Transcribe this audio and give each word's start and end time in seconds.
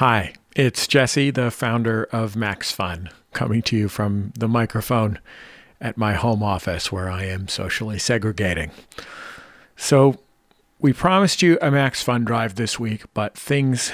Hi, 0.00 0.32
it's 0.56 0.86
Jesse, 0.86 1.30
the 1.30 1.50
founder 1.50 2.04
of 2.04 2.34
Max 2.34 2.72
Fun, 2.72 3.10
coming 3.34 3.60
to 3.60 3.76
you 3.76 3.90
from 3.90 4.32
the 4.34 4.48
microphone 4.48 5.18
at 5.78 5.98
my 5.98 6.14
home 6.14 6.42
office 6.42 6.90
where 6.90 7.10
I 7.10 7.24
am 7.24 7.48
socially 7.48 7.98
segregating. 7.98 8.70
So, 9.76 10.18
we 10.78 10.94
promised 10.94 11.42
you 11.42 11.58
a 11.60 11.70
Max 11.70 12.02
Fun 12.02 12.24
drive 12.24 12.54
this 12.54 12.80
week, 12.80 13.02
but 13.12 13.36
things 13.36 13.92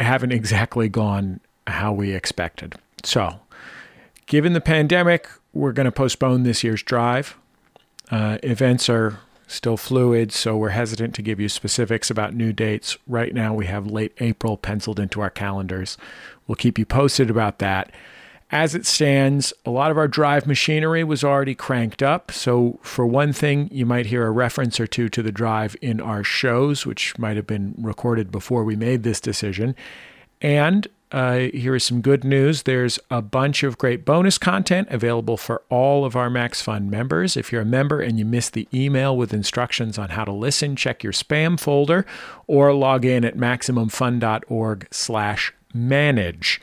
haven't 0.00 0.32
exactly 0.32 0.88
gone 0.88 1.38
how 1.68 1.92
we 1.92 2.10
expected. 2.10 2.74
So, 3.04 3.38
given 4.26 4.52
the 4.52 4.60
pandemic, 4.60 5.28
we're 5.52 5.70
going 5.70 5.84
to 5.84 5.92
postpone 5.92 6.42
this 6.42 6.64
year's 6.64 6.82
drive. 6.82 7.36
Uh, 8.10 8.38
events 8.42 8.88
are 8.88 9.20
still 9.46 9.76
fluid, 9.76 10.32
so 10.32 10.56
we're 10.56 10.70
hesitant 10.70 11.14
to 11.14 11.22
give 11.22 11.40
you 11.40 11.48
specifics 11.48 12.10
about 12.10 12.34
new 12.34 12.52
dates. 12.52 12.96
Right 13.06 13.34
now, 13.34 13.54
we 13.54 13.66
have 13.66 13.86
late 13.86 14.12
April 14.18 14.56
penciled 14.56 14.98
into 14.98 15.20
our 15.20 15.30
calendars. 15.30 15.96
We'll 16.46 16.56
keep 16.56 16.78
you 16.78 16.86
posted 16.86 17.30
about 17.30 17.58
that. 17.58 17.92
As 18.50 18.74
it 18.74 18.86
stands, 18.86 19.52
a 19.64 19.70
lot 19.70 19.90
of 19.90 19.98
our 19.98 20.06
drive 20.06 20.46
machinery 20.46 21.02
was 21.02 21.24
already 21.24 21.54
cranked 21.54 22.02
up. 22.02 22.30
So, 22.30 22.78
for 22.82 23.06
one 23.06 23.32
thing, 23.32 23.68
you 23.72 23.86
might 23.86 24.06
hear 24.06 24.26
a 24.26 24.30
reference 24.30 24.78
or 24.78 24.86
two 24.86 25.08
to 25.08 25.22
the 25.22 25.32
drive 25.32 25.74
in 25.80 26.00
our 26.00 26.22
shows, 26.22 26.86
which 26.86 27.18
might 27.18 27.36
have 27.36 27.46
been 27.46 27.74
recorded 27.78 28.30
before 28.30 28.62
we 28.62 28.76
made 28.76 29.02
this 29.02 29.20
decision. 29.20 29.74
And 30.40 30.86
uh, 31.12 31.38
here 31.52 31.74
is 31.74 31.84
some 31.84 32.00
good 32.00 32.24
news. 32.24 32.64
There's 32.64 32.98
a 33.10 33.22
bunch 33.22 33.62
of 33.62 33.78
great 33.78 34.04
bonus 34.04 34.36
content 34.38 34.88
available 34.90 35.36
for 35.36 35.62
all 35.68 36.04
of 36.04 36.16
our 36.16 36.28
Max 36.28 36.60
Fun 36.60 36.90
members. 36.90 37.36
If 37.36 37.52
you're 37.52 37.62
a 37.62 37.66
member 37.66 38.00
and 38.00 38.18
you 38.18 38.24
missed 38.24 38.52
the 38.52 38.66
email 38.74 39.16
with 39.16 39.32
instructions 39.32 39.98
on 39.98 40.10
how 40.10 40.24
to 40.24 40.32
listen, 40.32 40.74
check 40.74 41.04
your 41.04 41.12
spam 41.12 41.58
folder 41.58 42.04
or 42.46 42.72
log 42.74 43.04
in 43.04 43.24
at 43.24 43.36
maximumfun.org 43.36 44.88
slash 44.90 45.52
manage 45.72 46.60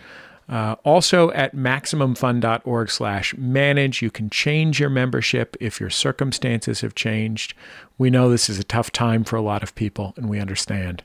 Uh, 0.50 0.76
also 0.84 1.32
at 1.32 1.56
maximumfun.org 1.56 2.90
slash 2.90 3.34
manage 3.38 4.02
you 4.02 4.12
can 4.12 4.30
change 4.30 4.82
your 4.82 4.90
membership 4.90 5.56
if 5.62 5.80
your 5.80 5.90
circumstances 5.90 6.82
have 6.82 6.94
changed. 6.94 7.54
We 7.98 8.10
know 8.10 8.30
this 8.30 8.50
is 8.50 8.60
a 8.60 8.64
tough 8.66 8.92
time 8.92 9.24
for 9.24 9.38
a 9.38 9.42
lot 9.42 9.64
of 9.64 9.74
people, 9.76 10.14
and 10.18 10.28
we 10.30 10.42
understand. 10.42 11.04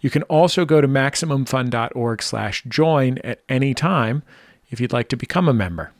You 0.00 0.10
can 0.10 0.22
also 0.24 0.64
go 0.64 0.80
to 0.80 0.88
maximumfun.org 0.88 2.22
slash 2.22 2.62
join 2.64 3.18
at 3.24 3.40
any 3.48 3.74
time 3.74 4.22
if 4.70 4.80
you'd 4.80 4.92
like 4.92 5.08
to 5.08 5.16
become 5.16 5.48
a 5.48 5.54
member. 5.54 5.92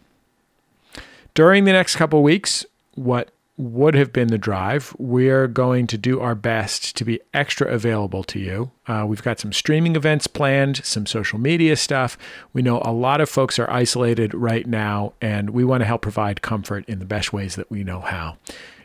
During 1.35 1.65
the 1.65 1.73
next 1.73 1.97
couple 1.97 2.23
weeks, 2.23 2.65
what 2.95 3.31
would 3.59 3.95
have 3.95 4.13
been 4.13 4.29
the 4.29 4.39
drive, 4.39 4.95
we're 4.99 5.47
going 5.47 5.87
to 5.87 5.97
do 5.97 6.21
our 6.21 6.35
best 6.35 6.95
to 6.97 7.05
be 7.05 7.21
extra 7.33 7.67
available 7.69 8.23
to 8.23 8.39
you. 8.39 8.71
Uh, 8.87 9.05
we've 9.09 9.23
got 9.23 9.39
some 9.39 9.53
streaming 9.53 9.97
events 9.97 10.27
planned, 10.27 10.85
some 10.85 11.07
social 11.07 11.39
media 11.39 11.75
stuff. 11.77 12.19
We 12.53 12.61
know 12.61 12.83
a 12.85 12.93
lot 12.93 13.21
of 13.21 13.31
folks 13.31 13.59
are 13.59 13.71
isolated 13.71 14.35
right 14.35 14.67
now, 14.67 15.15
and 15.23 15.51
we 15.51 15.65
want 15.65 15.81
to 15.81 15.87
help 15.87 16.03
provide 16.03 16.43
comfort 16.43 16.85
in 16.87 16.99
the 16.99 17.07
best 17.07 17.33
ways 17.33 17.57
that 17.57 17.71
we 17.71 17.83
know 17.83 18.01
how. 18.01 18.37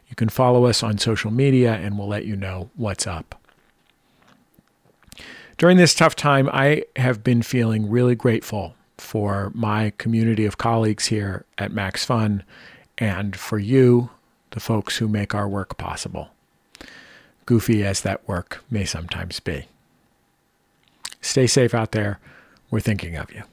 You 0.08 0.16
can 0.16 0.30
follow 0.30 0.66
us 0.66 0.84
on 0.84 0.98
social 0.98 1.32
media, 1.32 1.74
and 1.74 1.98
we'll 1.98 2.08
let 2.08 2.26
you 2.26 2.36
know 2.36 2.70
what's 2.76 3.06
up. 3.08 3.41
During 5.62 5.78
this 5.78 5.94
tough 5.94 6.16
time, 6.16 6.50
I 6.52 6.86
have 6.96 7.24
been 7.24 7.44
feeling 7.44 7.88
really 7.88 8.16
grateful 8.16 8.74
for 8.98 9.52
my 9.54 9.94
community 10.00 10.44
of 10.46 10.58
colleagues 10.58 11.06
here 11.06 11.46
at 11.60 11.72
Max 11.72 12.04
Fun 12.04 12.42
and 12.98 13.36
for 13.36 13.60
you, 13.60 14.10
the 14.50 14.60
folks 14.60 14.98
who 14.98 15.08
make 15.08 15.36
our 15.36 15.48
work 15.48 15.78
possible. 15.78 16.30
Goofy 17.46 17.86
as 17.86 18.02
that 18.02 18.28
work 18.28 18.64
may 18.72 18.86
sometimes 18.86 19.40
be. 19.40 19.68
Stay 21.22 21.46
safe 21.46 21.76
out 21.76 21.92
there. 21.92 22.20
We're 22.72 22.80
thinking 22.80 23.16
of 23.16 23.30
you. 23.32 23.44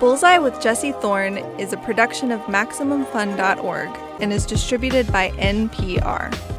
Bullseye 0.00 0.38
with 0.38 0.58
Jesse 0.58 0.92
Thorn 0.92 1.36
is 1.58 1.74
a 1.74 1.78
production 1.78 2.32
of 2.32 2.40
MaximumFun.org 2.44 3.90
and 4.22 4.32
is 4.32 4.46
distributed 4.46 5.12
by 5.12 5.32
NPR. 5.32 6.55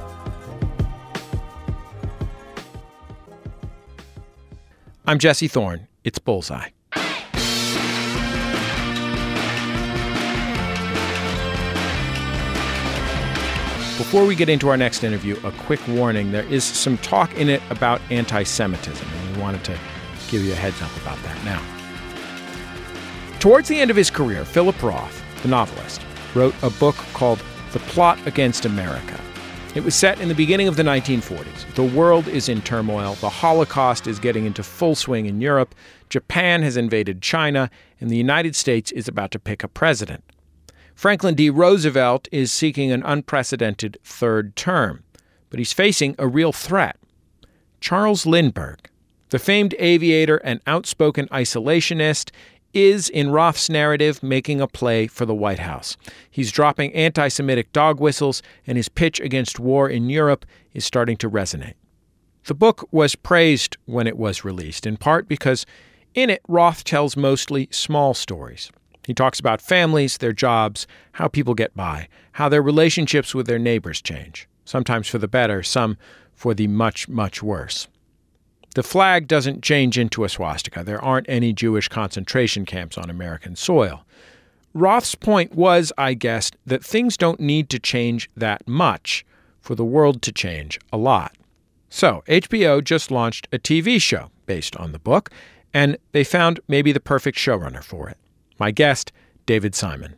I'm 5.10 5.20
Jesse 5.20 5.48
Thorn. 5.48 5.88
It's 6.04 6.20
Bullseye. 6.20 6.68
Before 13.98 14.26
we 14.26 14.36
get 14.36 14.50
into 14.50 14.68
our 14.68 14.76
next 14.76 15.06
interview, 15.06 15.40
a 15.46 15.54
quick 15.54 15.80
warning. 15.88 16.34
There 16.34 16.44
is 16.44 16.66
some 16.66 16.98
talk 16.98 17.34
in 17.36 17.48
it 17.48 17.62
about 17.70 18.02
anti 18.10 18.44
Semitism, 18.44 19.08
and 19.08 19.34
we 19.34 19.42
wanted 19.42 19.64
to 19.64 19.80
give 20.28 20.44
you 20.44 20.52
a 20.52 20.56
heads 20.56 20.82
up 20.82 20.94
about 20.98 21.24
that 21.24 21.42
now. 21.46 21.64
Towards 23.40 23.70
the 23.70 23.80
end 23.80 23.90
of 23.90 23.96
his 23.96 24.10
career, 24.10 24.44
Philip 24.44 24.84
Roth, 24.84 25.24
the 25.42 25.48
novelist, 25.48 26.02
wrote 26.36 26.54
a 26.64 26.70
book 26.70 26.98
called 27.14 27.42
The 27.72 27.80
Plot 27.80 28.20
Against 28.28 28.66
America. 28.66 29.18
It 29.76 29.84
was 29.84 29.96
set 29.96 30.20
in 30.20 30.28
the 30.28 30.34
beginning 30.34 30.68
of 30.68 30.76
the 30.76 30.84
1940s. 30.84 31.76
The 31.76 31.84
world 31.84 32.28
is 32.28 32.50
in 32.50 32.62
turmoil. 32.62 33.16
The 33.16 33.30
Holocaust 33.30 34.08
is 34.08 34.18
getting 34.18 34.46
into 34.46 34.64
full 34.64 34.96
swing 34.96 35.28
in 35.28 35.40
Europe. 35.40 35.76
Japan 36.10 36.64
has 36.64 36.78
invaded 36.78 37.22
China, 37.22 37.70
and 38.00 38.10
the 38.10 38.18
United 38.18 38.56
States 38.56 38.92
is 38.92 39.08
about 39.08 39.30
to 39.32 39.40
pick 39.40 39.64
a 39.64 39.68
president. 39.68 40.24
Franklin 40.96 41.36
D. 41.36 41.52
Roosevelt 41.52 42.28
is 42.32 42.52
seeking 42.52 42.92
an 42.92 43.04
unprecedented 43.04 44.00
third 44.04 44.56
term, 44.56 45.04
but 45.52 45.60
he's 45.60 45.74
facing 45.74 46.16
a 46.18 46.28
real 46.28 46.52
threat. 46.52 46.98
Charles 47.80 48.26
Lindbergh, 48.26 48.90
the 49.30 49.38
famed 49.38 49.76
aviator 49.78 50.38
and 50.38 50.60
outspoken 50.66 51.28
isolationist, 51.28 52.32
is, 52.78 53.10
in 53.10 53.32
Roth's 53.32 53.70
narrative, 53.70 54.22
making 54.22 54.62
a 54.62 54.68
play 54.68 55.08
for 55.08 55.26
the 55.26 55.36
White 55.36 55.60
House. 55.60 55.98
He's 56.30 56.52
dropping 56.52 56.94
anti 56.94 57.28
Semitic 57.28 57.74
dog 57.74 58.00
whistles, 58.00 58.42
and 58.66 58.78
his 58.78 58.90
pitch 58.90 59.20
against 59.20 59.60
war 59.60 59.90
in 59.90 60.10
Europe 60.10 60.46
is 60.74 60.86
starting 60.86 61.18
to 61.18 61.30
resonate. 61.30 61.74
The 62.46 62.54
book 62.54 62.88
was 62.92 63.16
praised 63.16 63.76
when 63.86 64.08
it 64.08 64.18
was 64.18 64.46
released, 64.46 64.86
in 64.86 64.98
part 64.98 65.28
because 65.28 65.66
in 66.14 66.30
it, 66.30 66.42
Roth 66.48 66.84
tells 66.84 67.18
mostly 67.18 67.68
small 67.72 68.14
stories. 68.14 68.72
He 69.06 69.14
talks 69.14 69.40
about 69.40 69.62
families, 69.62 70.18
their 70.18 70.34
jobs, 70.34 70.88
how 71.14 71.28
people 71.28 71.54
get 71.54 71.76
by, 71.76 72.08
how 72.34 72.50
their 72.50 72.62
relationships 72.62 73.34
with 73.34 73.48
their 73.48 73.60
neighbors 73.60 74.02
change, 74.02 74.48
sometimes 74.66 75.08
for 75.08 75.18
the 75.18 75.28
better, 75.28 75.64
some 75.64 75.98
for 76.34 76.54
the 76.54 76.68
much, 76.68 77.08
much 77.08 77.42
worse. 77.42 77.88
The 78.78 78.84
flag 78.84 79.28
doesn't 79.28 79.64
change 79.64 79.98
into 79.98 80.24
a 80.24 80.30
swastika. 80.30 80.84
There 80.84 81.04
aren't 81.04 81.28
any 81.28 81.52
Jewish 81.52 81.88
concentration 81.88 82.64
camps 82.64 82.96
on 82.96 83.10
American 83.10 83.56
soil. 83.56 84.06
Roth's 84.72 85.16
point 85.16 85.56
was, 85.56 85.92
I 85.98 86.14
guess, 86.14 86.52
that 86.68 86.86
things 86.86 87.18
don't 87.18 87.40
need 87.40 87.72
to 87.72 87.80
change 87.80 88.30
that 88.38 88.68
much 88.68 89.26
for 89.62 89.74
the 89.74 89.84
world 89.84 90.22
to 90.22 90.32
change 90.32 90.80
a 90.94 90.98
lot. 90.98 91.36
So, 91.90 92.24
HBO 92.28 92.84
just 92.84 93.10
launched 93.10 93.48
a 93.52 93.58
TV 93.58 94.00
show 94.00 94.30
based 94.46 94.78
on 94.78 94.92
the 94.92 95.00
book, 95.00 95.32
and 95.74 95.98
they 96.12 96.24
found 96.24 96.60
maybe 96.68 96.92
the 96.92 97.00
perfect 97.00 97.40
showrunner 97.40 97.84
for 97.84 98.08
it. 98.08 98.18
My 98.60 98.70
guest, 98.70 99.12
David 99.48 99.74
Simon. 99.74 100.18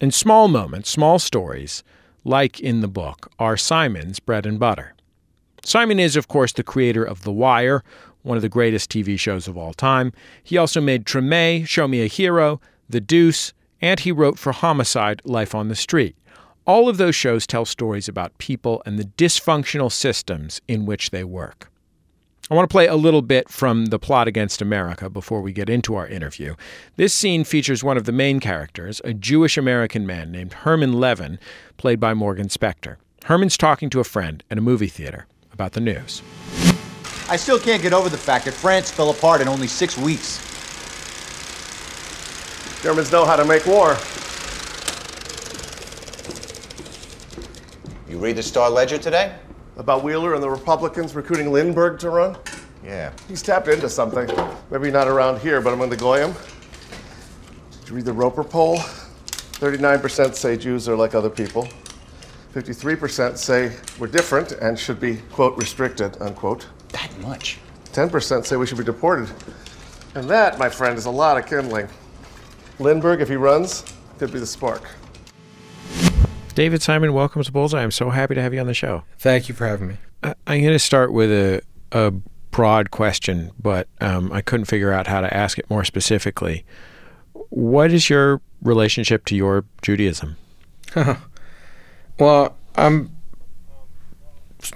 In 0.00 0.12
small 0.12 0.46
moments, 0.46 0.88
small 0.88 1.18
stories, 1.18 1.82
like 2.22 2.60
in 2.60 2.80
the 2.80 2.86
book, 2.86 3.32
are 3.40 3.56
Simon's 3.56 4.20
bread 4.20 4.46
and 4.46 4.60
butter. 4.60 4.94
Simon 5.64 6.00
is, 6.00 6.16
of 6.16 6.28
course, 6.28 6.52
the 6.52 6.62
creator 6.62 7.04
of 7.04 7.22
The 7.22 7.32
Wire, 7.32 7.82
one 8.22 8.36
of 8.36 8.42
the 8.42 8.48
greatest 8.48 8.90
TV 8.90 9.18
shows 9.18 9.48
of 9.48 9.56
all 9.56 9.72
time. 9.72 10.12
He 10.42 10.56
also 10.56 10.80
made 10.80 11.04
Treme, 11.04 11.66
Show 11.66 11.88
Me 11.88 12.02
a 12.02 12.06
Hero, 12.06 12.60
The 12.88 13.00
Deuce, 13.00 13.52
and 13.80 14.00
he 14.00 14.12
wrote 14.12 14.38
for 14.38 14.52
Homicide, 14.52 15.22
Life 15.24 15.54
on 15.54 15.68
the 15.68 15.74
Street. 15.74 16.16
All 16.66 16.88
of 16.88 16.98
those 16.98 17.14
shows 17.14 17.46
tell 17.46 17.64
stories 17.64 18.08
about 18.08 18.36
people 18.38 18.82
and 18.84 18.98
the 18.98 19.04
dysfunctional 19.04 19.90
systems 19.90 20.60
in 20.68 20.86
which 20.86 21.10
they 21.10 21.24
work. 21.24 21.70
I 22.50 22.54
want 22.54 22.68
to 22.68 22.72
play 22.72 22.86
a 22.86 22.96
little 22.96 23.22
bit 23.22 23.48
from 23.48 23.86
The 23.86 23.98
Plot 23.98 24.26
Against 24.26 24.60
America 24.60 25.08
before 25.08 25.40
we 25.40 25.52
get 25.52 25.70
into 25.70 25.94
our 25.94 26.06
interview. 26.06 26.56
This 26.96 27.14
scene 27.14 27.44
features 27.44 27.84
one 27.84 27.96
of 27.96 28.04
the 28.04 28.12
main 28.12 28.40
characters, 28.40 29.00
a 29.04 29.14
Jewish 29.14 29.56
American 29.56 30.04
man 30.04 30.32
named 30.32 30.52
Herman 30.52 30.94
Levin, 30.94 31.38
played 31.76 32.00
by 32.00 32.12
Morgan 32.12 32.48
Spector. 32.48 32.96
Herman's 33.26 33.56
talking 33.56 33.88
to 33.90 34.00
a 34.00 34.04
friend 34.04 34.42
in 34.50 34.58
a 34.58 34.62
movie 34.62 34.88
theater 34.88 35.26
about 35.52 35.72
the 35.72 35.80
news. 35.80 36.22
I 37.28 37.36
still 37.36 37.58
can't 37.58 37.82
get 37.82 37.92
over 37.92 38.08
the 38.08 38.18
fact 38.18 38.44
that 38.46 38.54
France 38.54 38.90
fell 38.90 39.10
apart 39.10 39.40
in 39.40 39.48
only 39.48 39.66
six 39.68 39.96
weeks. 39.96 40.38
Germans 42.82 43.12
know 43.12 43.24
how 43.24 43.36
to 43.36 43.44
make 43.44 43.66
war. 43.66 43.96
You 48.08 48.18
read 48.18 48.36
the 48.36 48.42
Star 48.42 48.68
Ledger 48.68 48.98
today? 48.98 49.34
About 49.76 50.02
Wheeler 50.02 50.34
and 50.34 50.42
the 50.42 50.50
Republicans 50.50 51.14
recruiting 51.14 51.52
Lindbergh 51.52 51.98
to 52.00 52.10
run? 52.10 52.36
Yeah. 52.84 53.12
He's 53.28 53.42
tapped 53.42 53.68
into 53.68 53.88
something. 53.88 54.28
Maybe 54.70 54.90
not 54.90 55.06
around 55.06 55.40
here, 55.40 55.60
but 55.60 55.72
I'm 55.72 55.80
in 55.82 55.90
the 55.90 55.96
Goyim. 55.96 56.34
Did 57.80 57.88
you 57.90 57.96
read 57.96 58.04
the 58.04 58.12
Roper 58.12 58.42
poll? 58.42 58.78
39% 58.78 60.34
say 60.34 60.56
Jews 60.56 60.88
are 60.88 60.96
like 60.96 61.14
other 61.14 61.30
people. 61.30 61.68
53% 62.54 63.36
say 63.36 63.76
we're 63.98 64.08
different 64.08 64.52
and 64.52 64.78
should 64.78 64.98
be, 64.98 65.16
quote, 65.32 65.56
restricted, 65.56 66.20
unquote. 66.20 66.66
That 66.88 67.10
much? 67.20 67.58
10% 67.92 68.44
say 68.44 68.56
we 68.56 68.66
should 68.66 68.78
be 68.78 68.84
deported. 68.84 69.30
And 70.14 70.28
that, 70.28 70.58
my 70.58 70.68
friend, 70.68 70.98
is 70.98 71.06
a 71.06 71.10
lot 71.10 71.38
of 71.38 71.46
kindling. 71.46 71.88
Lindbergh, 72.80 73.20
if 73.20 73.28
he 73.28 73.36
runs, 73.36 73.84
could 74.18 74.32
be 74.32 74.40
the 74.40 74.46
spark. 74.46 74.82
David 76.56 76.82
Simon, 76.82 77.12
welcome 77.12 77.42
to 77.44 77.52
Bullseye. 77.52 77.82
I'm 77.82 77.92
so 77.92 78.10
happy 78.10 78.34
to 78.34 78.42
have 78.42 78.52
you 78.52 78.60
on 78.60 78.66
the 78.66 78.74
show. 78.74 79.04
Thank 79.18 79.48
you 79.48 79.54
for 79.54 79.66
having 79.66 79.88
me. 79.88 79.96
I- 80.22 80.34
I'm 80.46 80.60
going 80.60 80.72
to 80.72 80.78
start 80.80 81.12
with 81.12 81.30
a, 81.30 81.62
a 81.92 82.10
broad 82.50 82.90
question, 82.90 83.52
but 83.62 83.86
um, 84.00 84.32
I 84.32 84.40
couldn't 84.40 84.66
figure 84.66 84.92
out 84.92 85.06
how 85.06 85.20
to 85.20 85.32
ask 85.32 85.56
it 85.58 85.70
more 85.70 85.84
specifically. 85.84 86.64
What 87.50 87.92
is 87.92 88.10
your 88.10 88.40
relationship 88.60 89.24
to 89.26 89.36
your 89.36 89.64
Judaism? 89.82 90.36
Well, 92.20 92.54
I'm 92.76 93.16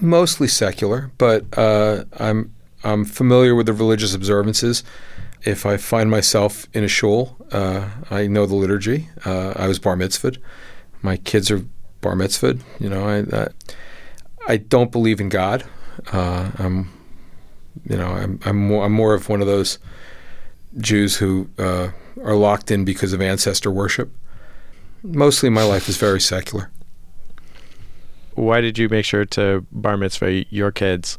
mostly 0.01 0.49
secular, 0.49 1.11
but 1.19 1.45
uh, 1.59 2.05
I'm 2.19 2.55
I'm 2.83 3.05
familiar 3.05 3.55
with 3.55 3.67
the 3.67 3.75
religious 3.75 4.15
observances. 4.15 4.83
If 5.43 5.67
I 5.67 5.77
find 5.77 6.11
myself 6.11 6.67
in 6.73 6.85
a 6.85 6.89
shul, 6.89 7.37
uh, 7.53 7.91
I 8.11 8.29
know 8.29 8.47
the 8.47 8.55
liturgy. 8.55 9.11
Uh, 9.27 9.53
I 9.57 9.69
was 9.69 9.79
bar 9.79 9.95
mitzvahed. 9.95 10.39
My 11.03 11.19
kids 11.19 11.51
are 11.51 11.63
bar 12.01 12.15
mitzvahed. 12.15 12.63
You 12.81 12.89
know, 12.89 13.07
I 13.07 13.43
I, 13.43 13.49
I 14.49 14.57
don't 14.57 14.91
believe 14.91 15.21
in 15.21 15.29
God. 15.29 15.65
Uh, 16.13 16.51
I'm, 16.59 16.91
you 17.87 17.99
know, 17.99 18.09
I'm 18.09 18.41
I'm 18.47 18.57
more, 18.57 18.87
I'm 18.87 18.93
more 18.93 19.13
of 19.13 19.29
one 19.29 19.43
of 19.43 19.47
those 19.47 19.79
Jews 20.79 21.17
who 21.17 21.51
uh, 21.59 21.91
are 22.23 22.37
locked 22.37 22.71
in 22.71 22.87
because 22.87 23.13
of 23.13 23.21
ancestor 23.21 23.71
worship. 23.71 24.11
Mostly, 25.03 25.51
my 25.51 25.63
life 25.63 25.91
is 25.91 25.99
very 25.99 26.23
secular. 26.23 26.71
Why 28.35 28.61
did 28.61 28.79
you 28.79 28.89
make 28.89 29.05
sure 29.05 29.25
to 29.25 29.67
bar 29.73 29.97
mitzvah 29.97 30.45
your 30.51 30.73
kids 30.73 31.19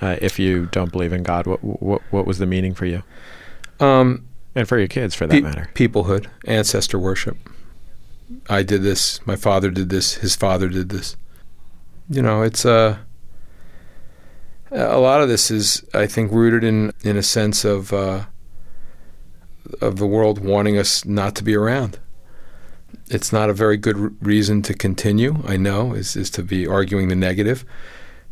uh, 0.00 0.16
if 0.20 0.38
you 0.38 0.66
don't 0.66 0.90
believe 0.92 1.12
in 1.12 1.22
God? 1.22 1.46
What, 1.46 1.62
what, 1.62 2.02
what 2.10 2.26
was 2.26 2.38
the 2.38 2.46
meaning 2.46 2.74
for 2.74 2.86
you? 2.86 3.02
Um, 3.78 4.26
And 4.54 4.66
for 4.68 4.78
your 4.78 4.88
kids, 4.88 5.14
for 5.14 5.26
that 5.26 5.34
Pe- 5.34 5.40
matter. 5.40 5.70
Peoplehood, 5.74 6.26
ancestor 6.44 6.98
worship. 6.98 7.36
I 8.48 8.62
did 8.62 8.82
this. 8.82 9.24
My 9.26 9.36
father 9.36 9.70
did 9.70 9.88
this. 9.90 10.14
His 10.14 10.36
father 10.36 10.68
did 10.68 10.88
this. 10.88 11.16
You 12.08 12.22
know, 12.22 12.42
it's 12.42 12.64
uh, 12.66 12.98
a 14.70 14.98
lot 14.98 15.22
of 15.22 15.28
this 15.28 15.50
is, 15.50 15.84
I 15.94 16.06
think, 16.06 16.32
rooted 16.32 16.64
in 16.64 16.92
in 17.02 17.16
a 17.16 17.22
sense 17.22 17.64
of 17.64 17.92
uh, 17.92 18.24
of 19.80 19.96
the 19.96 20.06
world 20.06 20.44
wanting 20.44 20.76
us 20.78 21.04
not 21.04 21.34
to 21.36 21.44
be 21.44 21.54
around. 21.54 21.98
It's 23.08 23.32
not 23.32 23.50
a 23.50 23.54
very 23.54 23.76
good 23.76 23.96
r- 23.96 24.12
reason 24.20 24.62
to 24.62 24.74
continue. 24.74 25.42
I 25.46 25.56
know 25.56 25.94
is 25.94 26.16
is 26.16 26.30
to 26.30 26.42
be 26.42 26.66
arguing 26.66 27.08
the 27.08 27.16
negative, 27.16 27.64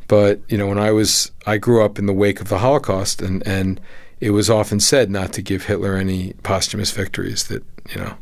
but 0.09 0.41
you 0.49 0.57
know, 0.57 0.67
when 0.67 0.79
I 0.79 0.91
was, 0.91 1.33
I 1.47 1.59
grew 1.59 1.85
up 1.85 1.99
in 1.99 2.07
the 2.07 2.13
wake 2.13 2.41
of 2.41 2.49
the 2.49 2.59
Holocaust, 2.59 3.21
and 3.23 3.47
and 3.47 3.81
it 4.21 4.31
was 4.31 4.51
often 4.51 4.81
said 4.81 5.11
not 5.11 5.33
to 5.35 5.43
give 5.43 5.65
Hitler 5.65 5.97
any 5.97 6.33
posthumous 6.43 6.91
victories. 6.91 7.49
That 7.49 7.63
you 7.91 8.01
know, 8.01 8.17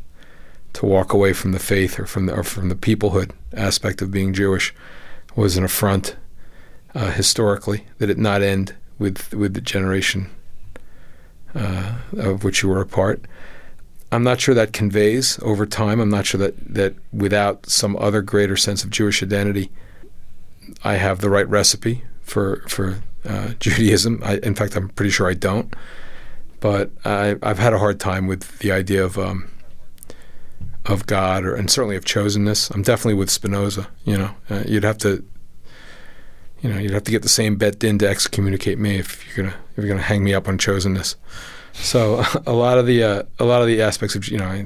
to 0.73 0.85
walk 0.85 1.13
away 1.13 1.33
from 1.33 1.53
the 1.53 1.59
faith 1.59 1.99
or 1.99 2.05
from 2.05 2.25
the 2.25 2.33
or 2.33 2.43
from 2.43 2.69
the 2.69 2.75
peoplehood 2.75 3.31
aspect 3.53 4.01
of 4.01 4.11
being 4.11 4.33
Jewish 4.33 4.73
was 5.35 5.57
an 5.57 5.63
affront 5.63 6.15
uh, 6.93 7.11
historically. 7.11 7.85
That 7.99 8.09
it 8.09 8.17
not 8.17 8.41
end 8.41 8.75
with 8.99 9.33
with 9.33 9.53
the 9.53 9.61
generation 9.61 10.29
uh, 11.55 11.95
of 12.17 12.43
which 12.43 12.63
you 12.63 12.69
were 12.69 12.81
a 12.81 12.85
part. 12.85 13.21
I'm 14.11 14.23
not 14.23 14.39
sure 14.39 14.55
that 14.55 14.73
conveys 14.73 15.37
over 15.41 15.65
time. 15.65 15.99
I'm 15.99 16.09
not 16.09 16.25
sure 16.25 16.39
that 16.39 16.55
that 16.73 16.95
without 17.11 17.65
some 17.65 17.95
other 17.97 18.21
greater 18.21 18.55
sense 18.55 18.83
of 18.83 18.89
Jewish 18.89 19.21
identity, 19.21 19.69
I 20.83 20.95
have 20.95 21.19
the 21.19 21.29
right 21.29 21.47
recipe 21.47 22.03
for 22.21 22.63
for 22.67 23.01
uh, 23.25 23.49
Judaism. 23.59 24.21
I, 24.23 24.37
in 24.37 24.55
fact, 24.55 24.75
I'm 24.75 24.89
pretty 24.89 25.11
sure 25.11 25.29
I 25.29 25.33
don't. 25.33 25.73
But 26.59 26.91
I, 27.05 27.35
I've 27.43 27.59
had 27.59 27.73
a 27.73 27.79
hard 27.79 27.99
time 27.99 28.25
with 28.25 28.59
the 28.59 28.71
idea 28.71 29.03
of 29.03 29.17
um, 29.17 29.49
of 30.85 31.05
God, 31.05 31.43
or 31.43 31.55
and 31.55 31.69
certainly 31.69 31.95
of 31.95 32.05
chosenness. 32.05 32.73
I'm 32.73 32.81
definitely 32.81 33.15
with 33.15 33.29
Spinoza. 33.29 33.89
You 34.05 34.17
know, 34.17 34.31
uh, 34.49 34.63
you'd 34.65 34.83
have 34.83 34.97
to, 34.99 35.23
you 36.61 36.69
know, 36.69 36.79
you'd 36.79 36.93
have 36.93 37.03
to 37.03 37.11
get 37.11 37.21
the 37.21 37.29
same 37.29 37.57
bet 37.57 37.77
din 37.77 37.99
to 37.99 38.07
excommunicate 38.07 38.79
me 38.79 38.97
if 38.97 39.25
you're 39.27 39.45
gonna 39.45 39.57
if 39.75 39.83
you're 39.83 39.87
gonna 39.87 40.01
hang 40.01 40.23
me 40.23 40.33
up 40.33 40.47
on 40.47 40.57
chosenness. 40.57 41.15
So 41.81 42.23
a 42.45 42.53
lot 42.53 42.77
of 42.77 42.85
the 42.85 43.03
uh, 43.03 43.23
a 43.39 43.45
lot 43.45 43.61
of 43.61 43.67
the 43.67 43.81
aspects 43.81 44.15
of 44.15 44.27
you 44.27 44.37
know, 44.37 44.45
I, 44.45 44.57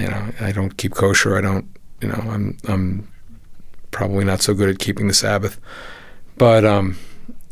you 0.00 0.08
know, 0.08 0.32
I 0.40 0.52
don't 0.52 0.76
keep 0.76 0.94
kosher. 0.94 1.36
I 1.36 1.40
don't, 1.40 1.66
you 2.00 2.08
know, 2.08 2.22
I'm 2.28 2.56
I'm 2.68 3.08
probably 3.90 4.24
not 4.24 4.42
so 4.42 4.54
good 4.54 4.68
at 4.68 4.78
keeping 4.78 5.08
the 5.08 5.14
Sabbath, 5.14 5.60
but 6.36 6.64
um, 6.64 6.98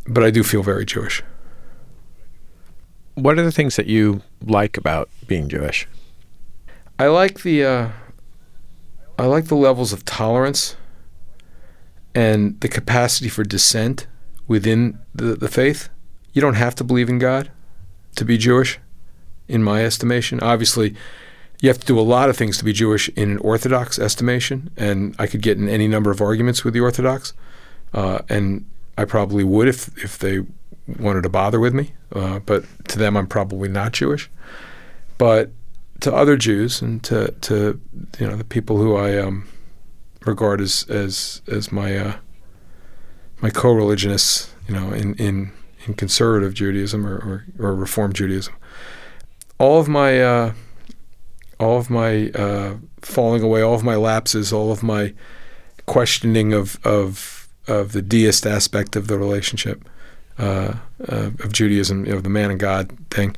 but 0.07 0.25
I 0.25 0.31
do 0.31 0.43
feel 0.43 0.63
very 0.63 0.85
Jewish. 0.85 1.23
What 3.15 3.39
are 3.39 3.45
the 3.45 3.53
things 3.53 3.77
that 3.77 3.87
you 3.87 4.23
like 4.43 4.77
about 4.77 5.09
being 5.27 5.49
Jewish? 5.49 5.87
I 6.99 7.09
like 7.09 7.43
the 7.43 7.65
uh, 7.65 7.89
I 9.19 9.27
like 9.27 9.47
the 9.47 9.55
levels 9.55 9.93
of 9.93 10.05
tolerance 10.05 10.77
and 12.15 12.61
the 12.61 12.69
capacity 12.69 13.29
for 13.29 13.45
dissent 13.45 14.07
within 14.47 14.99
the, 15.15 15.35
the 15.37 15.49
faith. 15.49 15.89
You 16.33 16.41
don't 16.41 16.55
have 16.55 16.75
to 16.77 16.85
believe 16.85 17.09
in 17.09 17.19
God 17.19 17.51
to 18.17 18.25
be 18.25 18.39
Jewish, 18.39 18.79
in 19.49 19.63
my 19.63 19.85
estimation. 19.85 20.41
Obviously, 20.41 20.95
you 21.61 21.69
have 21.69 21.79
to 21.79 21.87
do 21.87 21.99
a 21.99 22.03
lot 22.03 22.29
of 22.29 22.37
things 22.37 22.59
to 22.59 22.65
be 22.65 22.73
Jewish 22.73 23.09
in 23.11 23.33
an 23.33 23.39
Orthodox 23.39 23.99
estimation, 23.99 24.71
and 24.77 25.15
I 25.19 25.27
could 25.27 25.43
get 25.43 25.59
in 25.59 25.69
any 25.69 25.87
number 25.87 26.11
of 26.11 26.21
arguments 26.21 26.65
with 26.65 26.75
the 26.75 26.81
Orthodox, 26.81 27.35
uh, 27.93 28.21
and 28.29 28.65
I 28.99 29.05
probably 29.05 29.45
would 29.45 29.69
if 29.69 29.97
if 30.03 30.19
they 30.19 30.41
wanted 30.99 31.23
to 31.23 31.29
bother 31.29 31.61
with 31.61 31.75
me. 31.75 31.93
Uh, 32.13 32.41
but 32.41 32.65
to 32.89 32.99
them, 32.99 33.17
I'm 33.17 33.27
probably 33.27 33.69
not 33.69 33.93
Jewish. 33.93 34.31
But 35.19 35.51
to 36.01 36.13
other 36.13 36.37
Jews 36.37 36.83
and 36.83 37.03
to, 37.05 37.33
to 37.43 37.81
you 38.19 38.27
know 38.27 38.37
the 38.37 38.45
people 38.45 38.77
who 38.79 38.97
I 38.97 39.19
um, 39.19 39.47
regard 40.27 40.61
as 40.61 40.85
as 40.89 41.43
as 41.47 41.71
my 41.71 41.97
uh, 41.97 42.17
my 43.41 43.51
co-religionists, 43.51 44.53
you 44.67 44.75
know, 44.75 44.91
in 44.91 45.15
in, 45.15 45.53
in 45.87 45.95
conservative 45.95 46.55
Judaism 46.55 47.07
or, 47.07 47.17
or, 47.17 47.45
or 47.59 47.75
Reform 47.75 48.13
Judaism, 48.13 48.55
all 49.59 49.81
of 49.81 49.89
my 49.89 50.21
uh, 50.21 50.53
all 51.59 51.79
of 51.79 51.91
my 51.91 52.31
uh, 52.31 52.77
falling 53.01 53.43
away, 53.43 53.63
all 53.63 53.75
of 53.75 53.85
my 53.85 53.97
lapses, 53.97 54.53
all 54.53 54.73
of 54.73 54.83
my 54.83 55.15
questioning 55.87 56.53
of 56.53 56.79
of 56.85 57.49
of 57.69 57.93
the 57.93 58.03
deist 58.03 58.47
aspect 58.47 58.97
of 58.97 59.07
the 59.07 59.19
relationship 59.19 59.89
uh, 60.39 60.75
uh, 61.09 61.31
of 61.41 61.53
Judaism, 61.53 62.05
know, 62.13 62.21
the 62.21 62.31
man 62.31 62.51
and 62.51 62.59
God 62.59 62.91
thing, 63.11 63.37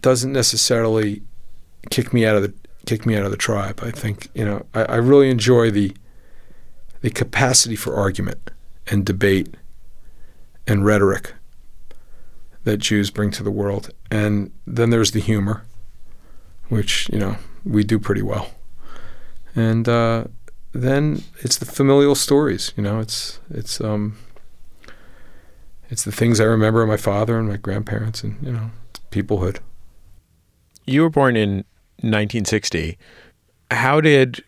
doesn't 0.00 0.32
necessarily 0.32 1.22
kick 1.90 2.12
me 2.12 2.24
out 2.24 2.36
of 2.36 2.42
the 2.42 2.54
kick 2.86 3.06
me 3.06 3.16
out 3.16 3.24
of 3.24 3.30
the 3.30 3.36
tribe. 3.36 3.80
I 3.82 3.90
think 3.90 4.28
you 4.34 4.44
know 4.44 4.66
I, 4.74 4.84
I 4.84 4.96
really 4.96 5.30
enjoy 5.30 5.70
the 5.70 5.94
the 7.02 7.10
capacity 7.10 7.76
for 7.76 7.94
argument 7.94 8.50
and 8.86 9.04
debate 9.04 9.54
and 10.66 10.84
rhetoric 10.84 11.34
that 12.64 12.78
Jews 12.78 13.10
bring 13.10 13.30
to 13.32 13.42
the 13.42 13.50
world, 13.50 13.90
and 14.10 14.50
then 14.66 14.90
there's 14.90 15.12
the 15.12 15.20
humor, 15.20 15.64
which 16.68 17.08
you 17.10 17.18
know 17.18 17.36
we 17.64 17.84
do 17.84 17.98
pretty 17.98 18.22
well, 18.22 18.50
and 19.54 19.88
uh, 19.88 20.24
then 20.72 21.22
it's 21.40 21.58
the 21.58 21.66
familial 21.66 22.14
stories. 22.14 22.72
You 22.76 22.82
know, 22.82 23.00
it's 23.00 23.38
it's 23.50 23.80
um 23.80 24.18
it's 25.90 26.04
the 26.04 26.12
things 26.12 26.40
I 26.40 26.44
remember 26.44 26.82
of 26.82 26.88
my 26.88 26.96
father 26.96 27.38
and 27.38 27.48
my 27.48 27.56
grandparents, 27.56 28.22
and 28.22 28.36
you 28.42 28.52
know, 28.52 28.70
peoplehood. 29.10 29.58
You 30.86 31.02
were 31.02 31.10
born 31.10 31.36
in 31.36 31.64
1960. 32.00 32.98
How 33.70 34.00
did 34.00 34.44